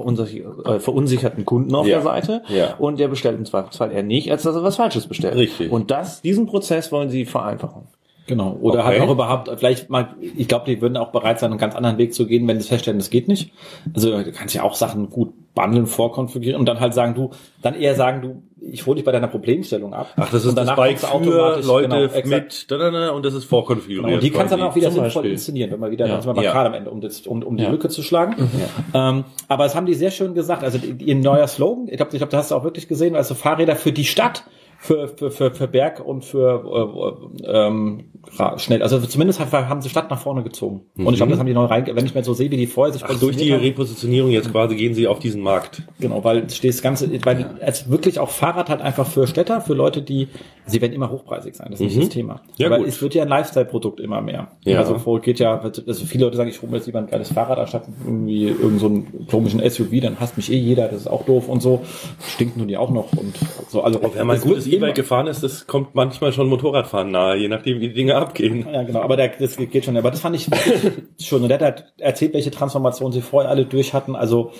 äh, 0.65 0.79
verunsicherten 0.81 1.45
Kunden 1.45 1.75
auf 1.75 1.87
Ja. 1.87 1.97
der 1.97 2.03
Seite 2.03 2.43
Ja. 2.49 2.75
und 2.79 2.99
der 3.01 3.09
bestellt 3.09 3.39
im 3.39 3.45
Zweifelsfall 3.45 3.93
eher 3.93 4.03
nicht, 4.03 4.31
als 4.31 4.43
dass 4.43 4.55
er 4.55 4.63
was 4.63 4.77
Falsches 4.77 5.07
bestellt. 5.07 5.35
Richtig. 5.37 5.71
Und 5.73 5.91
das, 5.91 6.23
diesen 6.23 6.47
Prozess 6.47 6.93
wollen 6.93 7.11
sie 7.11 7.25
vereinfachen. 7.25 7.83
Genau. 8.27 8.57
Oder 8.61 8.81
Okay. 8.81 8.89
halt 8.89 9.01
auch 9.03 9.11
überhaupt, 9.11 9.51
vielleicht 9.59 9.91
mal, 9.91 10.15
ich 10.21 10.49
glaube, 10.49 10.65
die 10.67 10.81
würden 10.81 10.97
auch 10.97 11.13
bereit 11.13 11.39
sein, 11.41 11.51
einen 11.51 11.59
ganz 11.59 11.75
anderen 11.75 11.99
Weg 11.99 12.15
zu 12.15 12.27
gehen, 12.27 12.49
wenn 12.49 12.59
sie 12.61 12.67
feststellen, 12.69 12.99
das 12.99 13.11
geht 13.11 13.29
nicht. 13.29 13.53
Also 13.95 14.11
du 14.23 14.33
kannst 14.33 14.55
ja 14.55 14.63
auch 14.63 14.75
Sachen 14.75 15.11
gut 15.11 15.33
bundeln, 15.55 15.87
vorkonfigurieren 15.87 16.59
und 16.59 16.67
dann 16.67 16.81
halt 16.81 16.95
sagen, 16.95 17.15
du, 17.15 17.31
dann 17.63 17.75
eher 17.75 17.95
sagen, 17.95 18.23
du, 18.23 18.43
ich 18.67 18.87
hole 18.87 18.97
dich 18.97 19.05
bei 19.05 19.13
deiner 19.13 19.29
Problemstellung 19.29 19.93
ab. 19.93 20.09
Ach, 20.17 20.31
das 20.31 20.45
ist 20.47 20.57
das 20.57 20.75
Bike 20.75 20.99
für 20.99 21.19
Leute 21.63 21.89
genau, 21.89 22.01
mit 22.25 22.71
da, 22.71 22.79
da, 22.79 22.91
da, 22.91 23.11
und 23.11 23.25
das 23.27 23.35
ist 23.35 23.45
vorkonfiguriert. 23.45 24.05
Genau, 24.05 24.15
und 24.17 24.23
die 24.23 24.31
kannst 24.31 24.53
du 24.53 24.57
dann 24.57 24.67
auch 24.67 24.75
wieder 24.75 24.91
sinnvoll 24.91 25.27
inszenieren, 25.27 25.71
wenn 25.71 25.81
man 25.81 25.91
wieder, 25.91 26.07
Ja. 26.07 26.13
dann 26.15 26.23
sind 26.23 26.31
wir 26.31 26.35
mal 26.35 26.45
Ja. 26.45 26.53
gerade 26.53 26.69
am 26.71 26.75
Ende, 26.75 26.91
um, 26.91 27.01
das, 27.03 27.21
um, 27.27 27.43
um 27.43 27.57
die 27.59 27.65
Ja. 27.65 27.71
Lücke 27.71 27.89
zu 27.91 28.03
schlagen. 28.03 28.35
Ähm, 28.95 29.25
aber 29.49 29.65
das 29.65 29.75
haben 29.77 29.85
die 29.87 29.95
sehr 29.95 30.11
schön 30.11 30.35
gesagt. 30.35 30.65
Also 30.65 30.79
ihr 30.99 31.15
neuer 31.15 31.47
Slogan, 31.47 31.89
ich 31.89 31.99
glaube, 31.99 32.11
ich 32.13 32.19
glaub, 32.19 32.31
das 32.31 32.41
hast 32.41 32.51
du 32.51 32.55
auch 32.55 32.65
wirklich 32.65 32.89
gesehen, 32.89 33.15
also 33.15 33.35
Fahrräder 33.35 33.77
für 33.77 33.93
die 33.93 34.05
Stadt, 34.05 34.45
für, 34.85 35.09
für, 35.09 35.31
für, 35.31 35.51
für 35.51 35.67
Berg 35.67 36.05
und 36.05 36.27
für 36.27 37.17
äh, 37.43 37.51
ähm, 37.51 38.05
ra- 38.37 38.59
schnell. 38.59 38.83
Also 38.83 39.01
zumindest 39.01 39.41
haben, 39.41 39.81
sie 39.81 39.89
Stadt 39.89 40.11
nach 40.11 40.21
vorne 40.21 40.43
gezogen. 40.43 40.83
Und 40.95 41.09
ich 41.09 41.17
glaube, 41.17 41.31
das 41.31 41.39
haben 41.39 41.47
die 41.47 41.55
neu 41.55 41.65
rein, 41.65 41.87
wenn 41.91 42.05
ich 42.05 42.15
mir 42.15 42.23
so 42.23 42.35
sehe, 42.35 42.51
wie 42.51 42.59
die 42.59 42.67
vorher 42.67 42.93
sich 42.93 43.03
Ach, 43.03 43.19
durch 43.19 43.37
die 43.37 43.51
haben. 43.51 43.63
Repositionierung 43.63 44.31
jetzt 44.31 44.53
quasi 44.53 44.77
gehen 44.77 44.93
sie 44.93 45.07
auf 45.07 45.21
diesen 45.21 45.41
Markt. 45.41 45.83
Genau, 46.01 46.23
weil 46.23 46.45
es 46.45 46.57
steht 46.57 46.75
das 46.75 46.83
Ganze, 46.83 47.09
weil 47.25 47.57
es 47.61 47.89
wirklich 47.91 48.19
auch 48.19 48.29
Fahrrad 48.29 48.69
halt 48.69 48.83
einfach 48.83 49.07
für 49.07 49.27
Städter, 49.27 49.63
für 49.63 49.73
Leute, 49.73 50.03
die, 50.03 50.29
sie 50.67 50.81
werden 50.81 50.93
immer 50.93 51.11
hochpreisig 51.11 51.55
sein, 51.55 51.69
das 51.71 51.81
ist 51.81 51.87
nicht 51.87 52.03
das 52.03 52.09
Thema. 52.11 52.41
Ja, 52.57 52.69
Aber 52.69 52.79
gut. 52.79 52.89
es 52.89 53.01
wird 53.03 53.15
ja 53.15 53.23
ein 53.23 53.29
Lifestyle-Produkt 53.29 54.01
immer 54.01 54.21
mehr. 54.21 54.49
Ja. 54.65 54.79
Also 54.79 54.99
vor 54.99 55.21
geht 55.21 55.39
ja, 55.39 55.59
also 55.61 56.07
viele 56.07 56.25
Leute 56.25 56.37
sagen, 56.37 56.51
ich 56.51 56.61
hole 56.63 56.71
mir 56.71 56.79
jetzt 56.79 56.87
lieber 56.87 56.99
ein 56.99 57.07
geiles 57.07 57.33
Fahrrad 57.33 57.59
anstatt 57.59 57.85
irgendwie 58.05 58.45
irgendeinen 58.49 58.79
so 58.79 58.87
einen 58.87 59.27
komischen 59.29 59.61
SUV, 59.69 60.01
dann 60.01 60.21
hasst 60.21 60.37
mich 60.37 60.51
eh 60.53 60.57
jeder, 60.57 60.89
das 60.89 61.01
ist 61.03 61.07
auch 61.09 61.25
doof 61.25 61.49
und 61.49 61.63
so. 61.63 61.83
Stinkt 62.27 62.57
nun 62.57 62.69
die 62.69 62.77
auch 62.77 62.91
noch 62.91 63.13
und 63.13 63.35
so. 63.69 63.83
Also 63.83 64.01
Wer 64.15 64.25
mal 64.25 64.35
ein 64.35 64.39
es 64.39 64.45
gutes 64.45 64.67
E-Bike 64.67 64.95
gefahren 64.95 65.27
ist, 65.27 65.43
das 65.43 65.67
kommt 65.67 65.95
manchmal 65.95 66.33
schon 66.33 66.49
Motorradfahren 66.49 67.11
nahe, 67.11 67.37
je 67.37 67.49
nachdem 67.49 67.81
wie 67.81 67.89
die 67.89 67.95
Dinge 67.95 68.17
abgehen. 68.17 68.67
Ja, 68.73 68.83
genau, 68.83 69.01
aber 69.01 69.17
der, 69.17 69.29
das 69.29 69.57
geht 69.57 69.85
schon. 69.85 69.97
Aber 69.97 70.11
das 70.11 70.21
fand 70.21 70.37
ich 70.37 70.49
schon. 71.21 71.43
Und 71.43 71.49
der 71.49 71.59
hat 71.59 71.65
halt 71.65 71.85
erzählt, 71.99 72.35
welche 72.35 72.51
Transformationen 72.51 73.13
sie 73.13 73.21
vorher 73.21 73.51
alle 73.51 73.65
durch 73.65 73.95
hatten. 73.95 74.17
Also, 74.17 74.53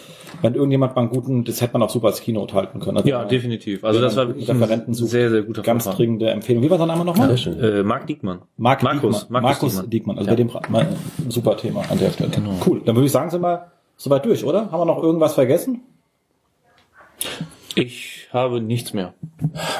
wenn 0.43 0.55
irgendjemand 0.55 0.95
mal 0.97 1.03
einen 1.03 1.11
guten, 1.11 1.45
das 1.45 1.61
hätte 1.61 1.75
man 1.75 1.83
auch 1.83 1.91
super 1.91 2.09
als 2.09 2.21
Keynote 2.21 2.55
halten 2.55 2.81
können. 2.81 2.97
Also, 2.99 3.09
Ja, 3.09 3.25
definitiv. 3.25 3.85
Also 3.85 4.01
das 4.01 4.17
war 4.17 4.29
wirklich 4.29 4.51
ein 4.51 4.95
sehr, 4.95 5.31
sehr 5.31 5.43
guter 5.43 5.63
Ganz. 5.63 5.85
Dringende 5.97 6.31
Empfehlung. 6.31 6.63
Wie 6.63 6.71
war 6.71 6.79
sein 6.79 6.89
Name 6.89 7.05
nochmal? 7.05 7.31
Äh, 7.35 7.83
Marc 7.83 8.07
Diekmann. 8.07 8.41
Mark 8.57 8.83
Markus. 8.83 9.21
Diekmann. 9.23 9.43
Markus 9.43 9.75
Markus 9.75 9.91
Diekmann. 9.91 10.19
Also 10.19 10.29
Ja. 10.31 10.33
bei 10.37 10.43
dem 10.43 10.51
mal 10.71 10.87
super 11.29 11.57
Thema 11.57 11.83
an 11.91 11.99
der 11.99 12.11
Stelle. 12.11 12.31
Cool. 12.67 12.83
Dann 12.85 12.95
würde 12.97 13.07
ich 13.07 13.13
sagen, 13.13 13.31
sind 13.31 13.43
wir 13.43 13.67
soweit 13.97 14.25
durch, 14.25 14.45
oder? 14.45 14.71
Haben 14.71 14.81
wir 14.81 14.85
noch 14.87 15.03
irgendwas 15.03 15.35
vergessen? 15.35 15.83
Ich 17.77 18.29
habe 18.33 18.61
nichts 18.61 18.93
mehr. 18.93 19.15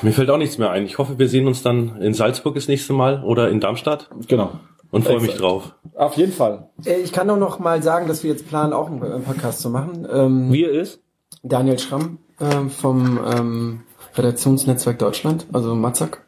Mir 0.03 0.13
fällt 0.13 0.31
auch 0.31 0.39
nichts 0.39 0.59
mehr 0.59 0.71
ein. 0.71 0.85
Ich 0.85 0.99
hoffe, 0.99 1.19
wir 1.19 1.29
sehen 1.29 1.47
uns 1.47 1.63
dann 1.63 2.01
in 2.01 2.15
Salzburg 2.15 2.55
das 2.55 2.69
nächste 2.69 2.93
Mal 2.93 3.23
oder 3.23 3.51
in 3.51 3.61
Darmstadt 3.61 4.11
Genau. 4.29 4.53
und 4.91 5.05
freue 5.05 5.21
mich 5.21 5.35
drauf. 5.37 5.75
Auf 5.95 6.17
jeden 6.17 6.33
Fall. 6.33 6.69
Äh, 6.85 7.01
Ich 7.01 7.13
kann 7.13 7.29
auch 7.31 7.37
noch 7.37 7.59
mal 7.61 7.83
sagen, 7.83 8.09
dass 8.09 8.23
wir 8.25 8.31
jetzt 8.31 8.49
planen, 8.49 8.73
auch 8.73 8.89
einen 8.91 9.03
einen 9.03 9.25
Podcast 9.25 9.61
zu 9.61 9.71
machen. 9.71 10.07
Ähm, 10.13 10.53
Wie 10.53 10.65
ist? 10.65 11.01
Daniel 11.43 11.79
Schramm 11.79 12.19
ähm, 12.41 12.71
vom 12.71 13.21
ähm, 13.33 13.81
Redaktionsnetzwerk 14.17 14.99
Deutschland, 14.99 15.47
also 15.53 15.75
Matzak. 15.75 16.23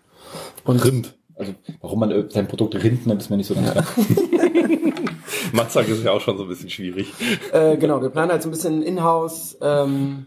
Und 0.65 0.85
Rind. 0.85 1.15
Also, 1.37 1.55
warum 1.81 2.01
man 2.01 2.11
äh, 2.11 2.25
sein 2.29 2.49
Produkt 2.49 2.75
Rind 2.83 3.07
nennt, 3.07 3.21
ist 3.21 3.31
mir 3.31 3.37
nicht 3.37 3.47
so 3.47 3.55
ganz 3.55 3.71
klar. 3.71 3.85
Matzak 5.53 5.89
ist 5.89 6.03
ja 6.05 6.13
auch 6.13 6.21
schon 6.21 6.37
so 6.37 6.45
ein 6.45 6.49
bisschen 6.49 6.71
schwierig. 6.71 7.13
Äh, 7.53 7.77
genau, 7.77 8.01
wir 8.03 8.09
planen 8.09 8.33
halt 8.33 8.43
so 8.43 8.49
ein 8.49 8.53
bisschen 8.53 8.83
Inhouse 8.83 9.57
ähm, 9.61 10.27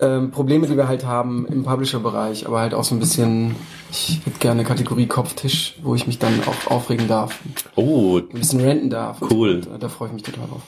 ähm, 0.00 0.30
Probleme, 0.30 0.66
die 0.66 0.76
wir 0.76 0.88
halt 0.88 1.04
haben 1.04 1.46
im 1.46 1.64
Publisher-Bereich, 1.64 2.46
aber 2.46 2.60
halt 2.60 2.74
auch 2.74 2.84
so 2.84 2.94
ein 2.94 3.00
bisschen, 3.00 3.56
ich 3.90 4.20
hätte 4.24 4.38
gerne 4.38 4.64
Kategorie 4.64 5.06
Kopftisch, 5.06 5.76
wo 5.82 5.94
ich 5.94 6.06
mich 6.06 6.18
dann 6.18 6.40
auch 6.46 6.70
aufregen 6.70 7.08
darf, 7.08 7.38
Oh, 7.76 8.18
ein 8.18 8.28
bisschen 8.28 8.60
ranten 8.60 8.90
darf. 8.90 9.20
Cool. 9.22 9.62
Und, 9.66 9.74
äh, 9.74 9.78
da 9.78 9.88
freue 9.88 10.08
ich 10.08 10.14
mich 10.14 10.22
total 10.22 10.46
drauf. 10.48 10.62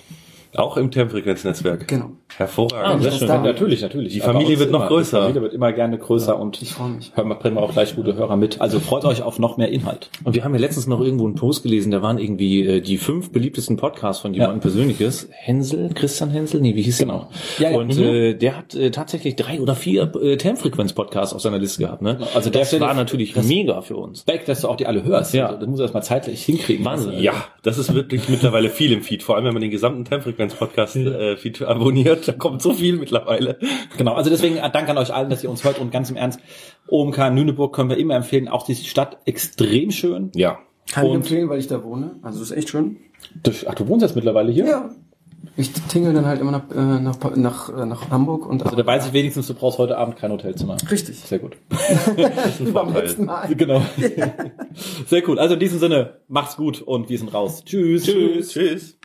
Auch 0.56 0.76
im 0.76 0.90
Termfrequenznetzwerk. 0.90 1.86
Genau. 1.88 2.10
Hervorragend. 2.36 3.02
Sehr 3.02 3.10
das 3.10 3.18
schön. 3.20 3.28
da- 3.28 3.42
Natürlich, 3.42 3.82
natürlich. 3.82 4.12
Die 4.14 4.20
Familie 4.20 4.58
wird 4.58 4.70
noch 4.70 4.80
immer, 4.80 4.88
größer. 4.88 5.18
Die 5.18 5.22
Familie 5.24 5.42
wird 5.42 5.54
immer 5.54 5.72
gerne 5.72 5.98
größer 5.98 6.38
und 6.38 6.60
Ich 6.62 6.72
freue 6.72 6.90
mich. 6.90 7.12
hören 7.14 7.28
wir, 7.28 7.34
bringen 7.34 7.56
wir 7.56 7.62
auch 7.62 7.72
gleich 7.72 7.94
gute 7.96 8.14
Hörer 8.14 8.36
mit. 8.36 8.60
Also 8.60 8.78
freut 8.80 9.04
euch 9.04 9.22
auf 9.22 9.38
noch 9.38 9.56
mehr 9.56 9.68
Inhalt. 9.70 10.10
Und 10.24 10.34
wir 10.34 10.44
haben 10.44 10.54
ja 10.54 10.60
letztens 10.60 10.86
noch 10.86 11.00
irgendwo 11.00 11.26
einen 11.26 11.34
Post 11.34 11.62
gelesen, 11.64 11.90
da 11.90 12.02
waren 12.02 12.18
irgendwie 12.18 12.64
äh, 12.66 12.80
die 12.80 12.98
fünf 12.98 13.32
beliebtesten 13.32 13.76
Podcasts 13.76 14.22
von 14.22 14.32
jemandem 14.32 14.58
Ja. 14.58 14.62
Persönliches. 14.62 15.28
Hensel, 15.32 15.90
Christian 15.94 16.30
Hensel, 16.30 16.60
nee, 16.60 16.74
wie 16.76 16.82
hieß 16.82 16.98
Genau. 16.98 17.28
der? 17.58 17.66
Ja, 17.70 17.72
ja. 17.72 17.78
Und 17.78 17.96
Mhm. 17.96 18.02
äh, 18.02 18.34
der 18.34 18.56
hat 18.56 18.74
äh, 18.74 18.90
tatsächlich 18.90 19.36
drei 19.36 19.60
oder 19.60 19.74
vier 19.74 20.12
äh, 20.22 20.36
Termfrequenz-Podcasts 20.36 21.34
auf 21.34 21.40
seiner 21.40 21.58
Liste 21.58 21.82
gehabt. 21.82 22.02
Ne? 22.02 22.18
Also 22.34 22.50
der 22.50 22.60
das 22.60 22.68
Stelle- 22.68 22.82
war 22.86 22.94
natürlich 22.94 23.32
das- 23.32 23.46
mega 23.46 23.80
für 23.80 23.96
uns. 23.96 24.22
Back, 24.24 24.46
dass 24.46 24.60
du 24.62 24.68
auch 24.68 24.76
die 24.76 24.86
alle 24.86 25.04
hörst. 25.04 25.34
Ja. 25.34 25.46
Also, 25.46 25.58
das 25.60 25.68
muss 25.68 25.78
er 25.80 25.82
erstmal 25.84 26.02
zeitlich 26.04 26.42
hinkriegen. 26.44 26.84
Wahnsinn. 26.84 27.18
Ja, 27.20 27.34
das 27.62 27.78
ist 27.78 27.94
wirklich 27.94 28.28
mittlerweile 28.28 28.68
viel 28.70 28.92
im 28.92 29.02
Feed, 29.02 29.22
vor 29.22 29.36
allem 29.36 29.44
wenn 29.46 29.52
man 29.54 29.62
den 29.62 29.70
gesamten 29.70 30.04
Termfrequenz-Podcast 30.48 30.96
äh, 30.96 31.36
Feed 31.36 31.62
abonniert. 31.62 32.26
da 32.28 32.32
kommt 32.32 32.62
so 32.62 32.72
viel 32.72 32.96
mittlerweile. 32.96 33.58
Genau, 33.96 34.14
also 34.14 34.30
deswegen 34.30 34.56
äh, 34.56 34.70
Dank 34.70 34.88
an 34.88 34.98
euch 34.98 35.12
allen, 35.12 35.30
dass 35.30 35.44
ihr 35.44 35.50
uns 35.50 35.64
hört 35.64 35.78
und 35.78 35.90
ganz 35.92 36.10
im 36.10 36.16
Ernst, 36.16 36.40
OMK 36.88 37.30
Nüneburg 37.30 37.74
können 37.74 37.90
wir 37.90 37.96
immer 37.98 38.14
empfehlen, 38.16 38.48
auch 38.48 38.64
die 38.64 38.74
Stadt 38.74 39.18
extrem 39.26 39.90
schön. 39.90 40.30
Ja. 40.34 40.58
Kann 40.92 41.04
ich 41.04 41.10
Und- 41.10 41.16
empfehlen, 41.18 41.48
weil 41.48 41.58
ich 41.58 41.66
da 41.68 41.84
wohne. 41.84 42.16
Also 42.22 42.42
ist 42.42 42.50
echt 42.50 42.70
schön. 42.70 42.96
Das- 43.42 43.66
Ach, 43.66 43.74
du 43.74 43.86
wohnst 43.88 44.02
jetzt 44.02 44.16
mittlerweile 44.16 44.50
hier? 44.50 44.66
Ja. 44.66 44.90
Ich 45.56 45.72
tingle 45.72 46.12
dann 46.12 46.26
halt 46.26 46.38
immer 46.40 46.50
nach, 46.50 46.70
äh, 46.70 47.00
nach, 47.00 47.16
nach, 47.34 47.68
äh, 47.82 47.86
nach 47.86 48.10
Hamburg 48.10 48.46
und 48.46 48.62
Also 48.62 48.76
da 48.76 48.84
weiß 48.84 49.06
ich 49.06 49.12
wenigstens, 49.14 49.46
du 49.46 49.54
brauchst 49.54 49.78
heute 49.78 49.96
Abend 49.96 50.16
kein 50.16 50.30
Hotelzimmer. 50.30 50.76
Richtig. 50.90 51.16
Sehr 51.18 51.38
gut. 51.38 51.56
Beim 52.74 52.92
letzten 52.92 53.24
Mal. 53.24 53.48
Genau. 53.54 53.80
Sehr 55.06 55.26
cool. 55.28 55.38
Also 55.38 55.54
in 55.54 55.60
diesem 55.60 55.78
Sinne, 55.78 56.18
macht's 56.28 56.56
gut 56.56 56.82
und 56.82 57.08
wir 57.08 57.18
sind 57.18 57.32
raus. 57.32 57.62
Tschüss. 57.64 58.04
Tschüss. 58.04 58.50
Tschüss. 58.50 58.98